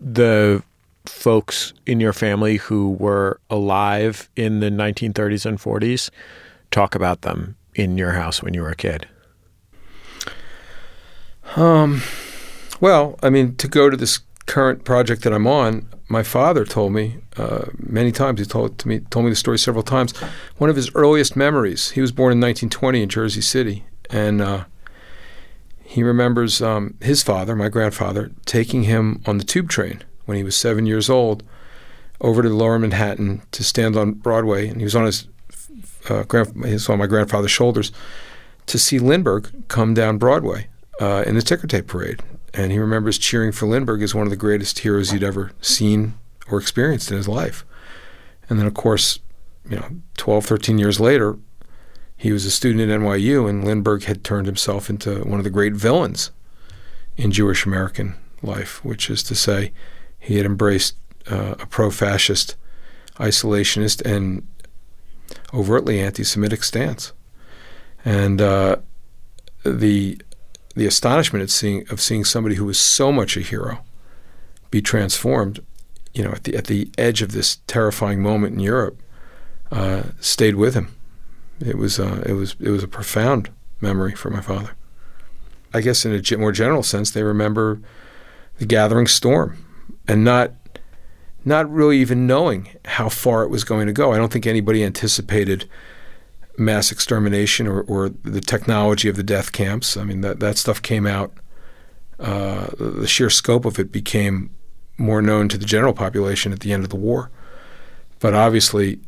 the 0.00 0.62
folks 1.06 1.72
in 1.86 2.00
your 2.00 2.12
family 2.12 2.56
who 2.56 2.92
were 2.92 3.40
alive 3.48 4.28
in 4.36 4.60
the 4.60 4.70
1930s 4.70 5.46
and 5.46 5.58
40s 5.58 6.10
talk 6.70 6.94
about 6.94 7.22
them 7.22 7.56
in 7.74 7.98
your 7.98 8.12
house 8.12 8.42
when 8.42 8.54
you 8.54 8.62
were 8.62 8.70
a 8.70 8.76
kid? 8.76 9.08
Um, 11.56 12.02
well, 12.80 13.18
I 13.22 13.30
mean, 13.30 13.56
to 13.56 13.68
go 13.68 13.90
to 13.90 13.96
this 13.96 14.20
current 14.46 14.84
project 14.84 15.22
that 15.22 15.32
I'm 15.32 15.46
on, 15.46 15.88
my 16.08 16.22
father 16.22 16.64
told 16.64 16.92
me 16.92 17.18
uh, 17.36 17.66
many 17.78 18.12
times. 18.12 18.40
He 18.40 18.46
told 18.46 18.78
to 18.78 18.88
me 18.88 18.98
told 18.98 19.24
me 19.24 19.30
the 19.30 19.36
story 19.36 19.58
several 19.58 19.84
times. 19.84 20.16
One 20.58 20.70
of 20.70 20.76
his 20.76 20.90
earliest 20.94 21.36
memories. 21.36 21.92
He 21.92 22.00
was 22.00 22.12
born 22.12 22.32
in 22.32 22.40
1920 22.40 23.02
in 23.02 23.08
Jersey 23.08 23.40
City, 23.40 23.84
and 24.10 24.40
uh, 24.40 24.64
he 25.82 26.02
remembers 26.02 26.60
um, 26.60 26.94
his 27.00 27.22
father, 27.22 27.54
my 27.56 27.68
grandfather, 27.68 28.30
taking 28.44 28.84
him 28.84 29.22
on 29.26 29.38
the 29.38 29.44
tube 29.44 29.68
train 29.68 30.02
when 30.24 30.36
he 30.36 30.44
was 30.44 30.56
seven 30.56 30.86
years 30.86 31.08
old 31.08 31.42
over 32.20 32.42
to 32.42 32.48
Lower 32.48 32.78
Manhattan 32.78 33.42
to 33.52 33.64
stand 33.64 33.96
on 33.96 34.12
Broadway, 34.12 34.68
and 34.68 34.78
he 34.80 34.84
was 34.84 34.96
on 34.96 35.06
his 35.06 35.26
uh, 36.08 36.22
grand, 36.24 36.54
on 36.88 36.98
my 36.98 37.06
grandfather's 37.06 37.50
shoulders 37.50 37.92
to 38.66 38.78
see 38.78 38.98
Lindbergh 38.98 39.68
come 39.68 39.94
down 39.94 40.18
Broadway 40.18 40.68
uh, 41.00 41.24
in 41.26 41.34
the 41.34 41.42
ticker 41.42 41.66
tape 41.66 41.86
parade. 41.86 42.22
And 42.52 42.72
he 42.72 42.78
remembers 42.78 43.18
cheering 43.18 43.52
for 43.52 43.66
Lindbergh 43.66 44.02
as 44.02 44.14
one 44.14 44.26
of 44.26 44.30
the 44.30 44.36
greatest 44.36 44.80
heroes 44.80 45.10
he'd 45.10 45.22
ever 45.22 45.52
seen 45.60 46.14
or 46.50 46.58
experienced 46.58 47.10
in 47.10 47.16
his 47.16 47.28
life. 47.28 47.64
And 48.48 48.58
then, 48.58 48.66
of 48.66 48.74
course, 48.74 49.20
you 49.68 49.76
know, 49.76 49.88
12, 50.16 50.46
13 50.46 50.78
years 50.78 50.98
later, 50.98 51.38
he 52.16 52.32
was 52.32 52.44
a 52.44 52.50
student 52.50 52.90
at 52.90 53.00
NYU, 53.00 53.48
and 53.48 53.64
Lindbergh 53.64 54.04
had 54.04 54.24
turned 54.24 54.46
himself 54.46 54.90
into 54.90 55.20
one 55.22 55.38
of 55.38 55.44
the 55.44 55.50
great 55.50 55.74
villains 55.74 56.30
in 57.16 57.30
Jewish 57.30 57.64
American 57.64 58.14
life, 58.42 58.84
which 58.84 59.08
is 59.08 59.22
to 59.22 59.34
say, 59.34 59.72
he 60.18 60.36
had 60.36 60.44
embraced 60.44 60.96
uh, 61.30 61.54
a 61.58 61.66
pro 61.66 61.90
fascist, 61.90 62.56
isolationist, 63.16 64.02
and 64.04 64.46
overtly 65.52 66.00
anti 66.00 66.24
Semitic 66.24 66.64
stance. 66.64 67.12
And 68.04 68.40
uh, 68.40 68.76
the 69.64 70.20
the 70.74 70.86
astonishment 70.86 71.42
of 71.42 71.50
seeing 71.50 71.86
of 71.90 72.00
seeing 72.00 72.24
somebody 72.24 72.54
who 72.56 72.64
was 72.64 72.78
so 72.78 73.12
much 73.12 73.36
a 73.36 73.40
hero 73.40 73.84
be 74.70 74.80
transformed, 74.80 75.60
you 76.14 76.22
know, 76.22 76.30
at 76.30 76.44
the 76.44 76.56
at 76.56 76.66
the 76.66 76.90
edge 76.96 77.22
of 77.22 77.32
this 77.32 77.56
terrifying 77.66 78.22
moment 78.22 78.54
in 78.54 78.60
Europe, 78.60 79.02
uh, 79.70 80.04
stayed 80.20 80.54
with 80.54 80.74
him. 80.74 80.94
It 81.60 81.76
was 81.76 82.00
uh, 82.00 82.22
it 82.26 82.32
was 82.32 82.56
it 82.60 82.70
was 82.70 82.82
a 82.82 82.88
profound 82.88 83.50
memory 83.80 84.14
for 84.14 84.30
my 84.30 84.40
father. 84.40 84.70
I 85.72 85.80
guess 85.80 86.04
in 86.04 86.12
a 86.12 86.38
more 86.38 86.52
general 86.52 86.82
sense, 86.82 87.10
they 87.10 87.22
remember 87.22 87.80
the 88.58 88.66
gathering 88.66 89.06
storm 89.06 89.64
and 90.08 90.24
not 90.24 90.52
not 91.44 91.70
really 91.70 91.98
even 91.98 92.26
knowing 92.26 92.68
how 92.84 93.08
far 93.08 93.42
it 93.42 93.48
was 93.48 93.64
going 93.64 93.86
to 93.86 93.92
go. 93.92 94.12
I 94.12 94.16
don't 94.16 94.32
think 94.32 94.46
anybody 94.46 94.84
anticipated 94.84 95.68
mass 96.58 96.92
extermination 96.92 97.66
or, 97.66 97.82
or 97.82 98.10
the 98.10 98.40
technology 98.40 99.08
of 99.08 99.16
the 99.16 99.22
death 99.22 99.52
camps. 99.52 99.96
I 99.96 100.04
mean, 100.04 100.20
that, 100.20 100.40
that 100.40 100.58
stuff 100.58 100.82
came 100.82 101.06
out, 101.06 101.32
uh, 102.18 102.68
the 102.78 103.06
sheer 103.06 103.30
scope 103.30 103.64
of 103.64 103.78
it 103.78 103.90
became 103.90 104.50
more 104.98 105.22
known 105.22 105.48
to 105.48 105.56
the 105.56 105.64
general 105.64 105.94
population 105.94 106.52
at 106.52 106.60
the 106.60 106.72
end 106.72 106.84
of 106.84 106.90
the 106.90 106.96
war. 106.96 107.30
But 108.18 108.34
obviously, 108.34 109.00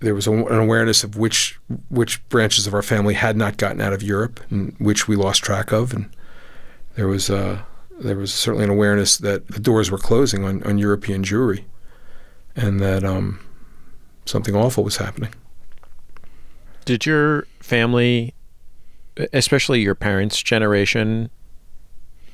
there 0.00 0.14
was 0.14 0.26
a, 0.26 0.32
an 0.32 0.58
awareness 0.58 1.04
of 1.04 1.16
which 1.16 1.60
which 1.88 2.28
branches 2.28 2.66
of 2.66 2.74
our 2.74 2.82
family 2.82 3.14
had 3.14 3.36
not 3.36 3.56
gotten 3.56 3.80
out 3.80 3.92
of 3.92 4.02
Europe 4.02 4.40
and 4.50 4.74
which 4.78 5.06
we 5.06 5.14
lost 5.14 5.44
track 5.44 5.72
of, 5.72 5.94
and 5.94 6.10
there 6.96 7.06
was 7.06 7.30
uh, 7.30 7.62
there 8.02 8.16
was 8.16 8.32
certainly 8.32 8.64
an 8.64 8.70
awareness 8.70 9.16
that 9.18 9.48
the 9.48 9.60
doors 9.60 9.90
were 9.90 9.98
closing 9.98 10.44
on, 10.44 10.62
on 10.64 10.78
European 10.78 11.22
Jewry, 11.22 11.64
and 12.56 12.80
that 12.80 13.04
um, 13.04 13.40
something 14.26 14.54
awful 14.54 14.84
was 14.84 14.96
happening. 14.96 15.32
Did 16.84 17.06
your 17.06 17.46
family, 17.60 18.34
especially 19.32 19.80
your 19.80 19.94
parents' 19.94 20.42
generation, 20.42 21.30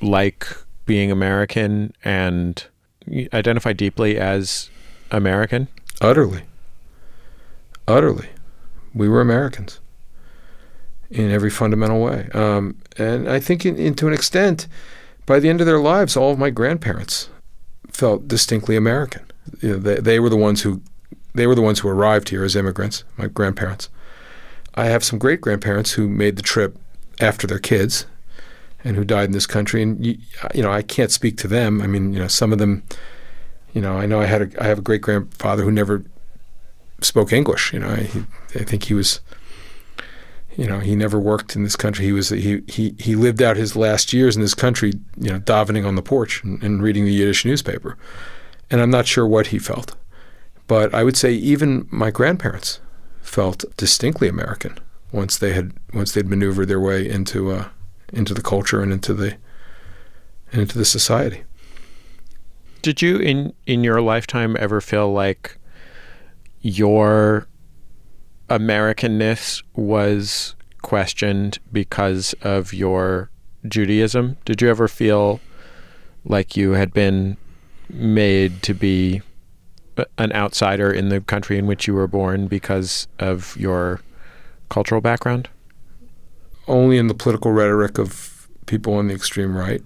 like 0.01 0.47
being 0.85 1.11
American 1.11 1.93
and 2.03 2.65
identify 3.33 3.73
deeply 3.73 4.17
as 4.17 4.69
American? 5.11 5.67
Utterly. 6.01 6.43
Utterly. 7.87 8.29
We 8.93 9.07
were 9.07 9.21
Americans 9.21 9.79
in 11.11 11.31
every 11.31 11.49
fundamental 11.49 12.01
way. 12.01 12.29
Um, 12.33 12.77
and 12.97 13.29
I 13.29 13.39
think, 13.39 13.65
in, 13.65 13.77
in, 13.77 13.93
to 13.95 14.07
an 14.07 14.13
extent, 14.13 14.67
by 15.29 15.39
the 15.39 15.47
end 15.47 15.61
of 15.61 15.67
their 15.67 15.79
lives, 15.79 16.17
all 16.17 16.31
of 16.31 16.39
my 16.39 16.49
grandparents 16.49 17.29
felt 17.87 18.27
distinctly 18.27 18.75
American. 18.75 19.23
You 19.61 19.73
know, 19.73 19.77
they, 19.77 19.95
they 19.97 20.19
were 20.19 20.27
the 20.27 20.35
ones 20.35 20.63
who 20.63 20.81
they 21.35 21.45
were 21.45 21.53
the 21.53 21.61
ones 21.61 21.79
who 21.79 21.87
arrived 21.87 22.29
here 22.29 22.43
as 22.43 22.55
immigrants. 22.55 23.03
My 23.15 23.27
grandparents, 23.27 23.89
I 24.73 24.85
have 24.85 25.03
some 25.03 25.19
great 25.19 25.39
grandparents 25.39 25.91
who 25.91 26.09
made 26.09 26.35
the 26.35 26.41
trip 26.41 26.79
after 27.19 27.45
their 27.45 27.59
kids 27.59 28.07
and 28.83 28.95
who 28.95 29.05
died 29.05 29.25
in 29.25 29.31
this 29.31 29.45
country. 29.45 29.83
And 29.83 30.03
you, 30.03 30.17
you, 30.55 30.63
know, 30.63 30.71
I 30.71 30.81
can't 30.81 31.11
speak 31.11 31.37
to 31.37 31.47
them. 31.47 31.79
I 31.79 31.85
mean, 31.85 32.11
you 32.11 32.17
know, 32.17 32.27
some 32.27 32.51
of 32.51 32.57
them, 32.57 32.81
you 33.73 33.81
know, 33.81 33.99
I 33.99 34.07
know 34.07 34.19
I 34.19 34.25
had 34.25 34.41
a, 34.41 34.63
I 34.63 34.65
have 34.65 34.79
a 34.79 34.81
great 34.81 35.01
grandfather 35.01 35.63
who 35.63 35.71
never 35.71 36.03
spoke 37.01 37.31
English. 37.31 37.71
You 37.71 37.81
know, 37.81 37.89
I, 37.89 38.09
I 38.55 38.63
think 38.63 38.85
he 38.85 38.95
was, 38.95 39.21
you 40.55 40.65
know, 40.65 40.79
he 40.79 40.95
never 40.95 41.19
worked 41.19 41.55
in 41.55 41.63
this 41.63 41.75
country. 41.75 42.05
He 42.05 42.11
was 42.11 42.29
he 42.29 42.61
he 42.67 42.95
he 42.99 43.15
lived 43.15 43.41
out 43.41 43.57
his 43.57 43.75
last 43.75 44.13
years 44.13 44.35
in 44.35 44.41
this 44.41 44.55
country, 44.55 44.93
you 45.17 45.31
know, 45.31 45.39
davening 45.39 45.85
on 45.85 45.95
the 45.95 46.01
porch 46.01 46.43
and, 46.43 46.61
and 46.63 46.81
reading 46.81 47.05
the 47.05 47.13
Yiddish 47.13 47.45
newspaper. 47.45 47.97
And 48.69 48.81
I'm 48.81 48.89
not 48.89 49.07
sure 49.07 49.25
what 49.25 49.47
he 49.47 49.59
felt, 49.59 49.95
but 50.67 50.93
I 50.93 51.03
would 51.03 51.17
say 51.17 51.33
even 51.33 51.87
my 51.91 52.11
grandparents 52.11 52.79
felt 53.21 53.63
distinctly 53.77 54.27
American 54.27 54.77
once 55.11 55.37
they 55.37 55.53
had 55.53 55.73
once 55.93 56.13
they'd 56.13 56.27
maneuvered 56.27 56.67
their 56.67 56.79
way 56.79 57.07
into 57.07 57.51
uh, 57.51 57.69
into 58.11 58.33
the 58.33 58.41
culture 58.41 58.81
and 58.81 58.91
into 58.91 59.13
the 59.13 59.37
and 60.51 60.61
into 60.61 60.77
the 60.77 60.85
society. 60.85 61.43
Did 62.81 63.01
you 63.01 63.17
in 63.17 63.53
in 63.65 63.83
your 63.83 64.01
lifetime 64.01 64.55
ever 64.59 64.81
feel 64.81 65.11
like 65.11 65.57
your 66.61 67.47
Americanness 68.49 69.63
was 69.75 70.55
questioned 70.81 71.59
because 71.71 72.33
of 72.41 72.73
your 72.73 73.29
Judaism? 73.67 74.37
Did 74.45 74.61
you 74.61 74.69
ever 74.69 74.87
feel 74.87 75.39
like 76.25 76.57
you 76.57 76.71
had 76.71 76.93
been 76.93 77.37
made 77.89 78.61
to 78.63 78.73
be 78.73 79.21
an 80.17 80.31
outsider 80.31 80.91
in 80.91 81.09
the 81.09 81.21
country 81.21 81.57
in 81.57 81.65
which 81.65 81.87
you 81.87 81.93
were 81.93 82.07
born 82.07 82.47
because 82.47 83.07
of 83.19 83.55
your 83.57 84.01
cultural 84.69 85.01
background? 85.01 85.49
Only 86.67 86.97
in 86.97 87.07
the 87.07 87.13
political 87.13 87.51
rhetoric 87.51 87.97
of 87.97 88.47
people 88.65 88.93
on 88.93 89.07
the 89.07 89.15
extreme 89.15 89.57
right. 89.57 89.81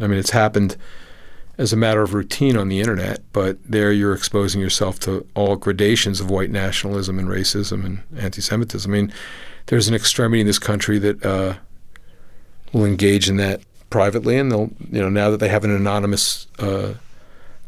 I 0.00 0.06
mean, 0.06 0.18
it's 0.18 0.30
happened 0.30 0.76
as 1.56 1.72
a 1.72 1.76
matter 1.76 2.02
of 2.02 2.14
routine 2.14 2.56
on 2.56 2.68
the 2.68 2.80
internet, 2.80 3.20
but 3.32 3.58
there 3.64 3.92
you're 3.92 4.14
exposing 4.14 4.60
yourself 4.60 4.98
to 5.00 5.26
all 5.34 5.56
gradations 5.56 6.20
of 6.20 6.30
white 6.30 6.50
nationalism 6.50 7.18
and 7.18 7.28
racism 7.28 7.84
and 7.84 8.02
anti-Semitism. 8.16 8.90
I 8.90 8.96
mean, 8.96 9.12
there's 9.66 9.88
an 9.88 9.94
extremity 9.94 10.40
in 10.40 10.46
this 10.46 10.58
country 10.58 10.98
that 10.98 11.24
uh, 11.24 11.54
will 12.72 12.84
engage 12.84 13.28
in 13.28 13.36
that 13.36 13.60
privately, 13.88 14.36
and 14.36 14.50
they'll, 14.50 14.70
you 14.90 15.00
know, 15.00 15.08
now 15.08 15.30
that 15.30 15.38
they 15.38 15.48
have 15.48 15.64
an 15.64 15.70
anonymous 15.70 16.48
uh, 16.58 16.94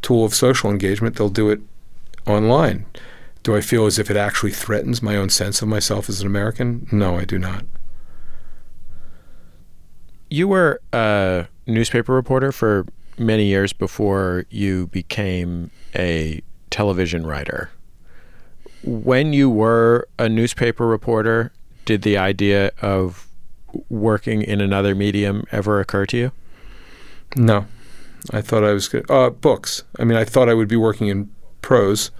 tool 0.01 0.25
of 0.25 0.35
social 0.35 0.69
engagement, 0.69 1.15
they'll 1.15 1.29
do 1.29 1.49
it 1.49 1.61
online. 2.25 2.85
Do 3.43 3.55
I 3.55 3.61
feel 3.61 3.85
as 3.85 3.97
if 3.97 4.11
it 4.11 4.17
actually 4.17 4.51
threatens 4.51 5.01
my 5.01 5.15
own 5.15 5.29
sense 5.29 5.61
of 5.61 5.69
myself 5.69 6.09
as 6.09 6.19
an 6.19 6.27
American? 6.27 6.87
No, 6.91 7.17
I 7.17 7.23
do 7.23 7.39
not. 7.39 7.63
You 10.29 10.49
were 10.49 10.81
a 10.91 11.47
newspaper 11.65 12.13
reporter 12.13 12.51
for 12.51 12.85
many 13.17 13.45
years 13.45 13.73
before 13.73 14.45
you 14.49 14.87
became 14.87 15.71
a 15.95 16.41
television 16.69 17.25
writer. 17.25 17.69
When 18.83 19.33
you 19.33 19.49
were 19.49 20.07
a 20.19 20.29
newspaper 20.29 20.87
reporter, 20.87 21.51
did 21.85 22.03
the 22.03 22.17
idea 22.17 22.71
of 22.81 23.27
working 23.89 24.41
in 24.41 24.61
another 24.61 24.95
medium 24.95 25.45
ever 25.51 25.79
occur 25.79 26.05
to 26.07 26.17
you? 26.17 26.31
No. 27.35 27.65
I 28.31 28.41
thought 28.41 28.63
I 28.63 28.73
was 28.73 28.87
good. 28.87 29.09
Uh, 29.09 29.29
books. 29.29 29.83
I 29.99 30.03
mean, 30.03 30.17
I 30.17 30.25
thought 30.25 30.49
I 30.49 30.53
would 30.53 30.67
be 30.67 30.75
working 30.75 31.07
in 31.07 31.29
prose 31.61 32.11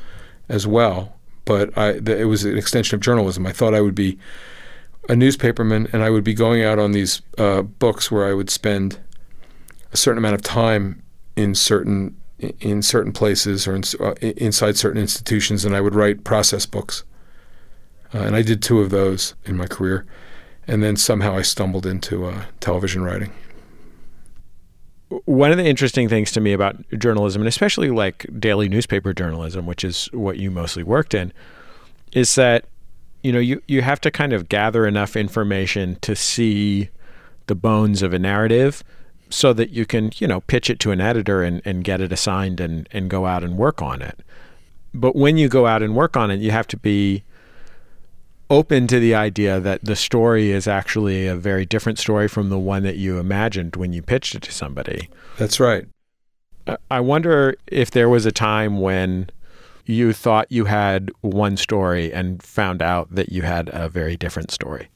as 0.49 0.65
well, 0.65 1.17
but 1.45 1.77
I, 1.77 1.93
the, 1.93 2.17
it 2.17 2.25
was 2.25 2.43
an 2.43 2.57
extension 2.57 2.95
of 2.95 3.01
journalism. 3.01 3.45
I 3.45 3.51
thought 3.51 3.73
I 3.73 3.81
would 3.81 3.95
be 3.95 4.17
a 5.09 5.13
newspaperman 5.13 5.91
and 5.93 6.03
I 6.03 6.09
would 6.09 6.23
be 6.23 6.33
going 6.33 6.63
out 6.63 6.79
on 6.79 6.91
these 6.91 7.21
uh, 7.37 7.61
books 7.61 8.11
where 8.11 8.25
I 8.25 8.33
would 8.33 8.49
spend 8.49 8.99
a 9.91 9.97
certain 9.97 10.17
amount 10.17 10.35
of 10.35 10.41
time 10.41 11.03
in 11.35 11.55
certain 11.55 12.15
in 12.59 12.83
certain 12.83 13.11
places 13.11 13.67
or 13.67 13.75
in, 13.75 13.83
uh, 13.99 14.13
inside 14.21 14.77
certain 14.77 15.01
institutions, 15.01 15.65
and 15.65 15.75
I 15.75 15.81
would 15.81 15.95
write 15.95 16.23
process 16.23 16.67
books. 16.67 17.03
Uh, 18.13 18.19
and 18.19 18.35
I 18.35 18.43
did 18.43 18.61
two 18.61 18.79
of 18.79 18.91
those 18.91 19.33
in 19.45 19.57
my 19.57 19.65
career, 19.65 20.05
and 20.67 20.83
then 20.83 20.95
somehow 20.95 21.35
I 21.35 21.41
stumbled 21.41 21.85
into 21.85 22.25
uh, 22.25 22.45
television 22.59 23.03
writing 23.03 23.33
one 25.09 25.51
of 25.51 25.57
the 25.57 25.65
interesting 25.65 26.09
things 26.09 26.31
to 26.33 26.41
me 26.41 26.53
about 26.53 26.75
journalism, 26.97 27.41
and 27.41 27.47
especially 27.47 27.89
like 27.89 28.25
daily 28.39 28.67
newspaper 28.67 29.13
journalism, 29.13 29.65
which 29.65 29.83
is 29.83 30.09
what 30.11 30.37
you 30.37 30.51
mostly 30.51 30.83
worked 30.83 31.13
in, 31.13 31.31
is 32.11 32.35
that 32.35 32.65
you 33.23 33.31
know 33.31 33.39
you 33.39 33.61
you 33.67 33.81
have 33.81 34.01
to 34.01 34.11
kind 34.11 34.33
of 34.33 34.49
gather 34.49 34.85
enough 34.85 35.15
information 35.15 35.97
to 36.01 36.15
see 36.15 36.89
the 37.47 37.55
bones 37.55 38.01
of 38.01 38.13
a 38.13 38.19
narrative 38.19 38.83
so 39.29 39.53
that 39.53 39.69
you 39.71 39.85
can 39.85 40.11
you 40.17 40.27
know 40.27 40.41
pitch 40.41 40.69
it 40.69 40.79
to 40.79 40.91
an 40.91 41.01
editor 41.01 41.43
and, 41.43 41.61
and 41.65 41.83
get 41.83 42.01
it 42.01 42.11
assigned 42.11 42.59
and 42.59 42.87
and 42.91 43.09
go 43.09 43.25
out 43.25 43.43
and 43.43 43.57
work 43.57 43.81
on 43.81 44.01
it 44.01 44.19
but 44.93 45.15
when 45.15 45.37
you 45.37 45.47
go 45.47 45.67
out 45.67 45.83
and 45.83 45.95
work 45.95 46.15
on 46.15 46.31
it 46.31 46.39
you 46.39 46.51
have 46.51 46.67
to 46.67 46.77
be 46.77 47.23
open 48.49 48.87
to 48.87 48.99
the 48.99 49.13
idea 49.13 49.59
that 49.59 49.83
the 49.83 49.95
story 49.95 50.51
is 50.51 50.67
actually 50.67 51.27
a 51.27 51.35
very 51.35 51.65
different 51.65 51.99
story 51.99 52.27
from 52.27 52.49
the 52.49 52.57
one 52.57 52.83
that 52.83 52.95
you 52.95 53.19
imagined 53.19 53.75
when 53.75 53.93
you 53.93 54.01
pitched 54.01 54.35
it 54.35 54.41
to 54.43 54.51
somebody. 54.51 55.09
That's 55.37 55.59
right. 55.59 55.85
I 56.89 56.99
wonder 56.99 57.55
if 57.67 57.91
there 57.91 58.09
was 58.09 58.25
a 58.25 58.31
time 58.31 58.79
when 58.79 59.29
you 59.85 60.11
thought 60.11 60.51
you 60.51 60.65
had 60.65 61.11
one 61.21 61.55
story 61.55 62.11
and 62.11 62.43
found 62.43 62.81
out 62.81 63.13
that 63.13 63.31
you 63.31 63.43
had 63.43 63.69
a 63.71 63.87
very 63.87 64.17
different 64.17 64.51
story. 64.51 64.89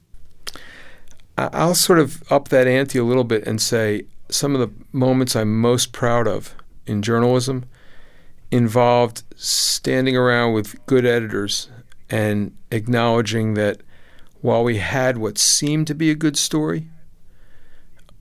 I'll 1.37 1.75
sort 1.75 1.99
of 1.99 2.29
up 2.31 2.49
that 2.49 2.67
ante 2.67 2.99
a 2.99 3.03
little 3.03 3.23
bit 3.23 3.47
and 3.47 3.61
say 3.61 4.03
some 4.31 4.55
of 4.55 4.61
the 4.61 4.73
moments 4.91 5.35
I'm 5.35 5.59
most 5.59 5.91
proud 5.91 6.27
of 6.27 6.55
in 6.85 7.01
journalism 7.01 7.65
involved 8.49 9.23
standing 9.35 10.15
around 10.15 10.53
with 10.53 10.83
good 10.85 11.05
editors 11.05 11.69
and 12.09 12.55
acknowledging 12.71 13.53
that 13.53 13.81
while 14.41 14.63
we 14.63 14.77
had 14.77 15.17
what 15.17 15.37
seemed 15.37 15.87
to 15.87 15.95
be 15.95 16.09
a 16.09 16.15
good 16.15 16.37
story 16.37 16.87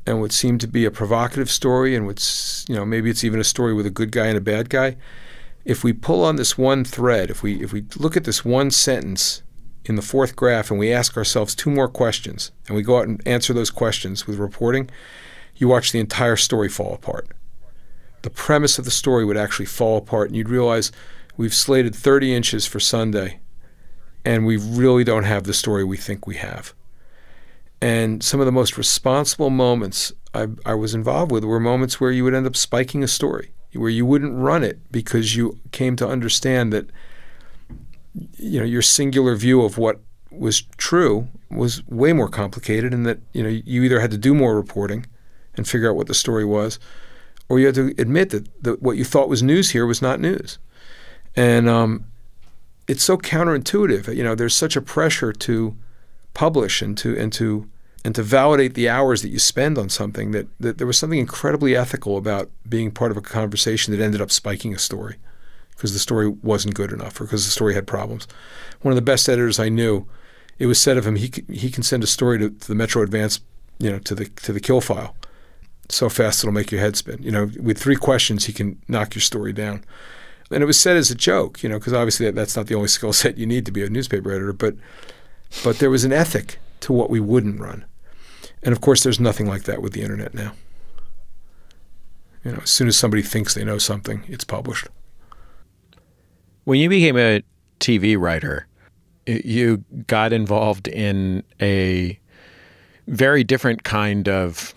and 0.06 0.20
what 0.20 0.32
seemed 0.32 0.60
to 0.60 0.68
be 0.68 0.84
a 0.84 0.90
provocative 0.90 1.50
story 1.50 1.94
and 1.94 2.06
what's 2.06 2.64
you 2.68 2.74
know 2.74 2.84
maybe 2.84 3.10
it's 3.10 3.24
even 3.24 3.40
a 3.40 3.44
story 3.44 3.74
with 3.74 3.86
a 3.86 3.90
good 3.90 4.10
guy 4.12 4.26
and 4.26 4.38
a 4.38 4.40
bad 4.40 4.70
guy 4.70 4.96
if 5.64 5.84
we 5.84 5.92
pull 5.92 6.24
on 6.24 6.36
this 6.36 6.56
one 6.56 6.84
thread 6.84 7.30
if 7.30 7.42
we 7.42 7.62
if 7.62 7.72
we 7.72 7.84
look 7.96 8.16
at 8.16 8.24
this 8.24 8.44
one 8.44 8.70
sentence 8.70 9.42
in 9.84 9.96
the 9.96 10.02
fourth 10.02 10.36
graph 10.36 10.70
and 10.70 10.78
we 10.78 10.92
ask 10.92 11.16
ourselves 11.16 11.54
two 11.54 11.70
more 11.70 11.88
questions 11.88 12.52
and 12.66 12.76
we 12.76 12.82
go 12.82 12.98
out 12.98 13.08
and 13.08 13.26
answer 13.26 13.52
those 13.52 13.70
questions 13.70 14.26
with 14.26 14.38
reporting 14.38 14.88
you 15.60 15.68
watch 15.68 15.92
the 15.92 16.00
entire 16.00 16.36
story 16.36 16.68
fall 16.68 16.94
apart. 16.94 17.28
The 18.22 18.30
premise 18.30 18.78
of 18.78 18.84
the 18.84 18.90
story 18.90 19.24
would 19.24 19.36
actually 19.36 19.66
fall 19.66 19.98
apart 19.98 20.28
and 20.28 20.36
you'd 20.36 20.48
realize 20.48 20.90
we've 21.36 21.54
slated 21.54 21.94
30 21.94 22.34
inches 22.34 22.66
for 22.66 22.80
sunday 22.80 23.40
and 24.24 24.46
we 24.46 24.56
really 24.56 25.04
don't 25.04 25.24
have 25.24 25.44
the 25.44 25.54
story 25.54 25.84
we 25.84 25.96
think 25.96 26.26
we 26.26 26.36
have. 26.36 26.74
And 27.80 28.22
some 28.22 28.40
of 28.40 28.46
the 28.46 28.52
most 28.52 28.76
responsible 28.76 29.50
moments 29.50 30.12
I, 30.34 30.48
I, 30.66 30.74
was 30.74 30.94
involved 30.94 31.32
with 31.32 31.44
were 31.44 31.58
moments 31.58 31.98
where 31.98 32.10
you 32.10 32.24
would 32.24 32.34
end 32.34 32.46
up 32.46 32.56
spiking 32.56 33.02
a 33.02 33.08
story, 33.08 33.52
where 33.72 33.88
you 33.88 34.04
wouldn't 34.04 34.36
run 34.36 34.62
it 34.62 34.92
because 34.92 35.34
you 35.34 35.58
came 35.72 35.96
to 35.96 36.06
understand 36.06 36.72
that 36.74 36.90
you 38.36 38.58
know 38.58 38.66
your 38.66 38.82
singular 38.82 39.34
view 39.34 39.62
of 39.62 39.78
what 39.78 40.00
was 40.30 40.62
true 40.76 41.28
was 41.50 41.84
way 41.86 42.12
more 42.12 42.28
complicated, 42.28 42.92
and 42.92 43.06
that 43.06 43.20
you 43.32 43.42
know 43.42 43.48
you 43.48 43.82
either 43.82 44.00
had 44.00 44.10
to 44.10 44.18
do 44.18 44.34
more 44.34 44.54
reporting 44.54 45.06
and 45.57 45.69
figure 45.69 45.90
out 45.90 45.97
what 45.97 46.07
the 46.07 46.14
story 46.14 46.45
was, 46.45 46.78
or 47.49 47.59
you 47.59 47.66
had 47.66 47.75
to 47.75 47.95
admit 47.99 48.30
that, 48.30 48.49
that 48.62 48.83
what 48.83 48.97
you 48.97 49.04
thought 49.04 49.28
was 49.28 49.42
news 49.42 49.71
here 49.71 49.87
was 49.87 50.00
not 50.00 50.21
news, 50.21 50.59
and 51.37 51.69
um, 51.69 52.04
it's 52.87 53.04
so 53.04 53.16
counterintuitive. 53.16 54.14
You 54.14 54.25
know, 54.25 54.35
there's 54.35 54.54
such 54.54 54.76
a 54.76 54.83
pressure 54.83 55.33
to 55.33 55.76
publish 56.35 56.83
and 56.83 56.97
to 56.99 57.16
and 57.19 57.33
to 57.35 57.69
and 58.04 58.14
to 58.14 58.23
validate 58.23 58.75
the 58.75 58.88
hours 58.88 59.23
that 59.23 59.28
you 59.28 59.38
spend 59.38 59.76
on 59.76 59.88
something 59.88 60.30
that, 60.30 60.47
that 60.59 60.78
there 60.78 60.87
was 60.87 60.99
something 60.99 61.19
incredibly 61.19 61.76
ethical 61.76 62.16
about 62.16 62.50
being 62.69 62.90
part 62.90 63.11
of 63.11 63.16
a 63.16 63.21
conversation 63.21 63.95
that 63.95 64.02
ended 64.02 64.23
up 64.23 64.30
spiking 64.30 64.75
a 64.75 64.78
story 64.78 65.16
because 65.76 65.92
the 65.92 65.99
story 65.99 66.28
wasn't 66.28 66.75
good 66.75 66.92
enough 66.92 67.21
or 67.21 67.25
because 67.25 67.45
the 67.45 67.50
story 67.50 67.75
had 67.75 67.87
problems. 67.87 68.26
One 68.80 68.92
of 68.92 68.97
the 68.97 69.02
best 69.02 69.28
editors 69.28 69.59
I 69.59 69.69
knew, 69.69 70.07
it 70.59 70.66
was 70.66 70.80
said 70.80 70.97
of 70.97 71.07
him 71.07 71.16
he 71.16 71.33
he 71.50 71.71
can 71.71 71.83
send 71.83 72.02
a 72.02 72.07
story 72.07 72.38
to, 72.38 72.50
to 72.50 72.69
the 72.69 72.75
Metro 72.75 73.02
Advance, 73.02 73.40
you 73.78 73.90
know, 73.90 73.99
to 73.99 74.14
the 74.14 74.26
to 74.26 74.52
the 74.52 74.61
kill 74.61 74.80
file 74.80 75.14
so 75.90 76.09
fast 76.09 76.40
it'll 76.40 76.52
make 76.52 76.70
your 76.70 76.80
head 76.80 76.97
spin. 76.97 77.23
You 77.23 77.30
know, 77.30 77.50
with 77.61 77.78
three 77.78 77.97
questions 77.97 78.47
he 78.47 78.52
can 78.52 78.80
knock 78.88 79.14
your 79.14 79.23
story 79.23 79.52
down. 79.52 79.85
And 80.50 80.62
it 80.62 80.66
was 80.66 80.80
said 80.80 80.97
as 80.97 81.11
a 81.11 81.14
joke, 81.14 81.62
you 81.62 81.68
know, 81.68 81.78
because 81.78 81.92
obviously 81.92 82.26
that, 82.26 82.35
that's 82.35 82.56
not 82.56 82.66
the 82.66 82.75
only 82.75 82.88
skill 82.97 83.12
set 83.12 83.38
you 83.38 83.47
need 83.47 83.66
to 83.66 83.73
be 83.73 83.85
a 83.85 83.90
newspaper 83.90 84.30
editor, 84.30 84.52
but 84.52 84.75
but 85.64 85.78
there 85.78 85.90
was 85.90 86.04
an 86.04 86.12
ethic 86.12 86.59
to 86.80 86.92
what 86.92 87.11
we 87.11 87.20
wouldn't 87.20 87.61
run. 87.61 87.85
And 88.62 88.73
of 88.73 88.80
course, 88.80 89.02
there's 89.02 89.20
nothing 89.20 89.47
like 89.47 89.64
that 89.64 89.82
with 89.82 89.92
the 89.92 90.02
internet 90.02 90.35
now. 90.35 90.52
You 92.44 92.52
know, 92.52 92.61
as 92.62 92.70
soon 92.70 92.88
as 92.88 92.97
somebody 92.97 93.23
thinks 93.23 93.54
they 93.54 93.64
know 93.64 93.78
something, 93.78 94.25
it's 94.28 94.44
published. 94.44 94.87
When 96.64 96.78
you 96.78 96.88
became 96.88 97.16
a 97.16 97.42
TV 97.80 98.18
writer, 98.18 98.66
you 99.26 99.85
got 100.06 100.32
involved 100.32 100.88
in 100.88 101.42
a 101.61 102.18
very 103.06 103.44
different 103.44 103.82
kind 103.82 104.28
of 104.28 104.75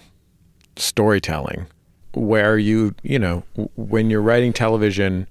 storytelling 0.76 1.68
where 2.14 2.58
you, 2.58 2.94
you 3.02 3.20
know, 3.20 3.44
when 3.76 4.10
you're 4.10 4.22
writing 4.22 4.54
television, 4.54 5.28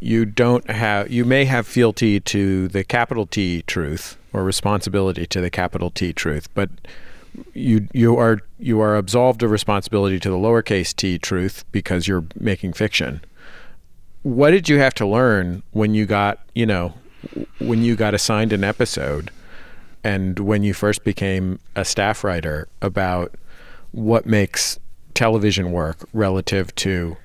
you 0.00 0.24
don't 0.24 0.68
have 0.70 1.10
you 1.10 1.24
may 1.24 1.44
have 1.44 1.66
fealty 1.66 2.20
to 2.20 2.68
the 2.68 2.84
capital 2.84 3.26
T 3.26 3.62
truth 3.62 4.16
or 4.32 4.44
responsibility 4.44 5.26
to 5.26 5.40
the 5.40 5.50
capital 5.50 5.90
T 5.90 6.12
truth, 6.12 6.52
but 6.54 6.70
you 7.54 7.88
you 7.92 8.16
are 8.16 8.40
you 8.58 8.80
are 8.80 8.96
absolved 8.96 9.42
of 9.42 9.50
responsibility 9.50 10.18
to 10.18 10.30
the 10.30 10.36
lowercase 10.36 10.94
t 10.94 11.18
truth 11.18 11.64
because 11.72 12.08
you're 12.08 12.24
making 12.38 12.72
fiction. 12.72 13.20
What 14.22 14.50
did 14.50 14.68
you 14.68 14.78
have 14.78 14.94
to 14.94 15.06
learn 15.06 15.62
when 15.72 15.94
you 15.94 16.06
got 16.06 16.40
you 16.54 16.66
know 16.66 16.94
when 17.58 17.82
you 17.82 17.96
got 17.96 18.14
assigned 18.14 18.52
an 18.52 18.64
episode 18.64 19.30
and 20.04 20.38
when 20.38 20.62
you 20.62 20.74
first 20.74 21.04
became 21.04 21.58
a 21.74 21.84
staff 21.84 22.22
writer 22.22 22.68
about 22.80 23.34
what 23.92 24.26
makes 24.26 24.78
television 25.14 25.72
work 25.72 26.08
relative 26.12 26.74
to 26.76 27.16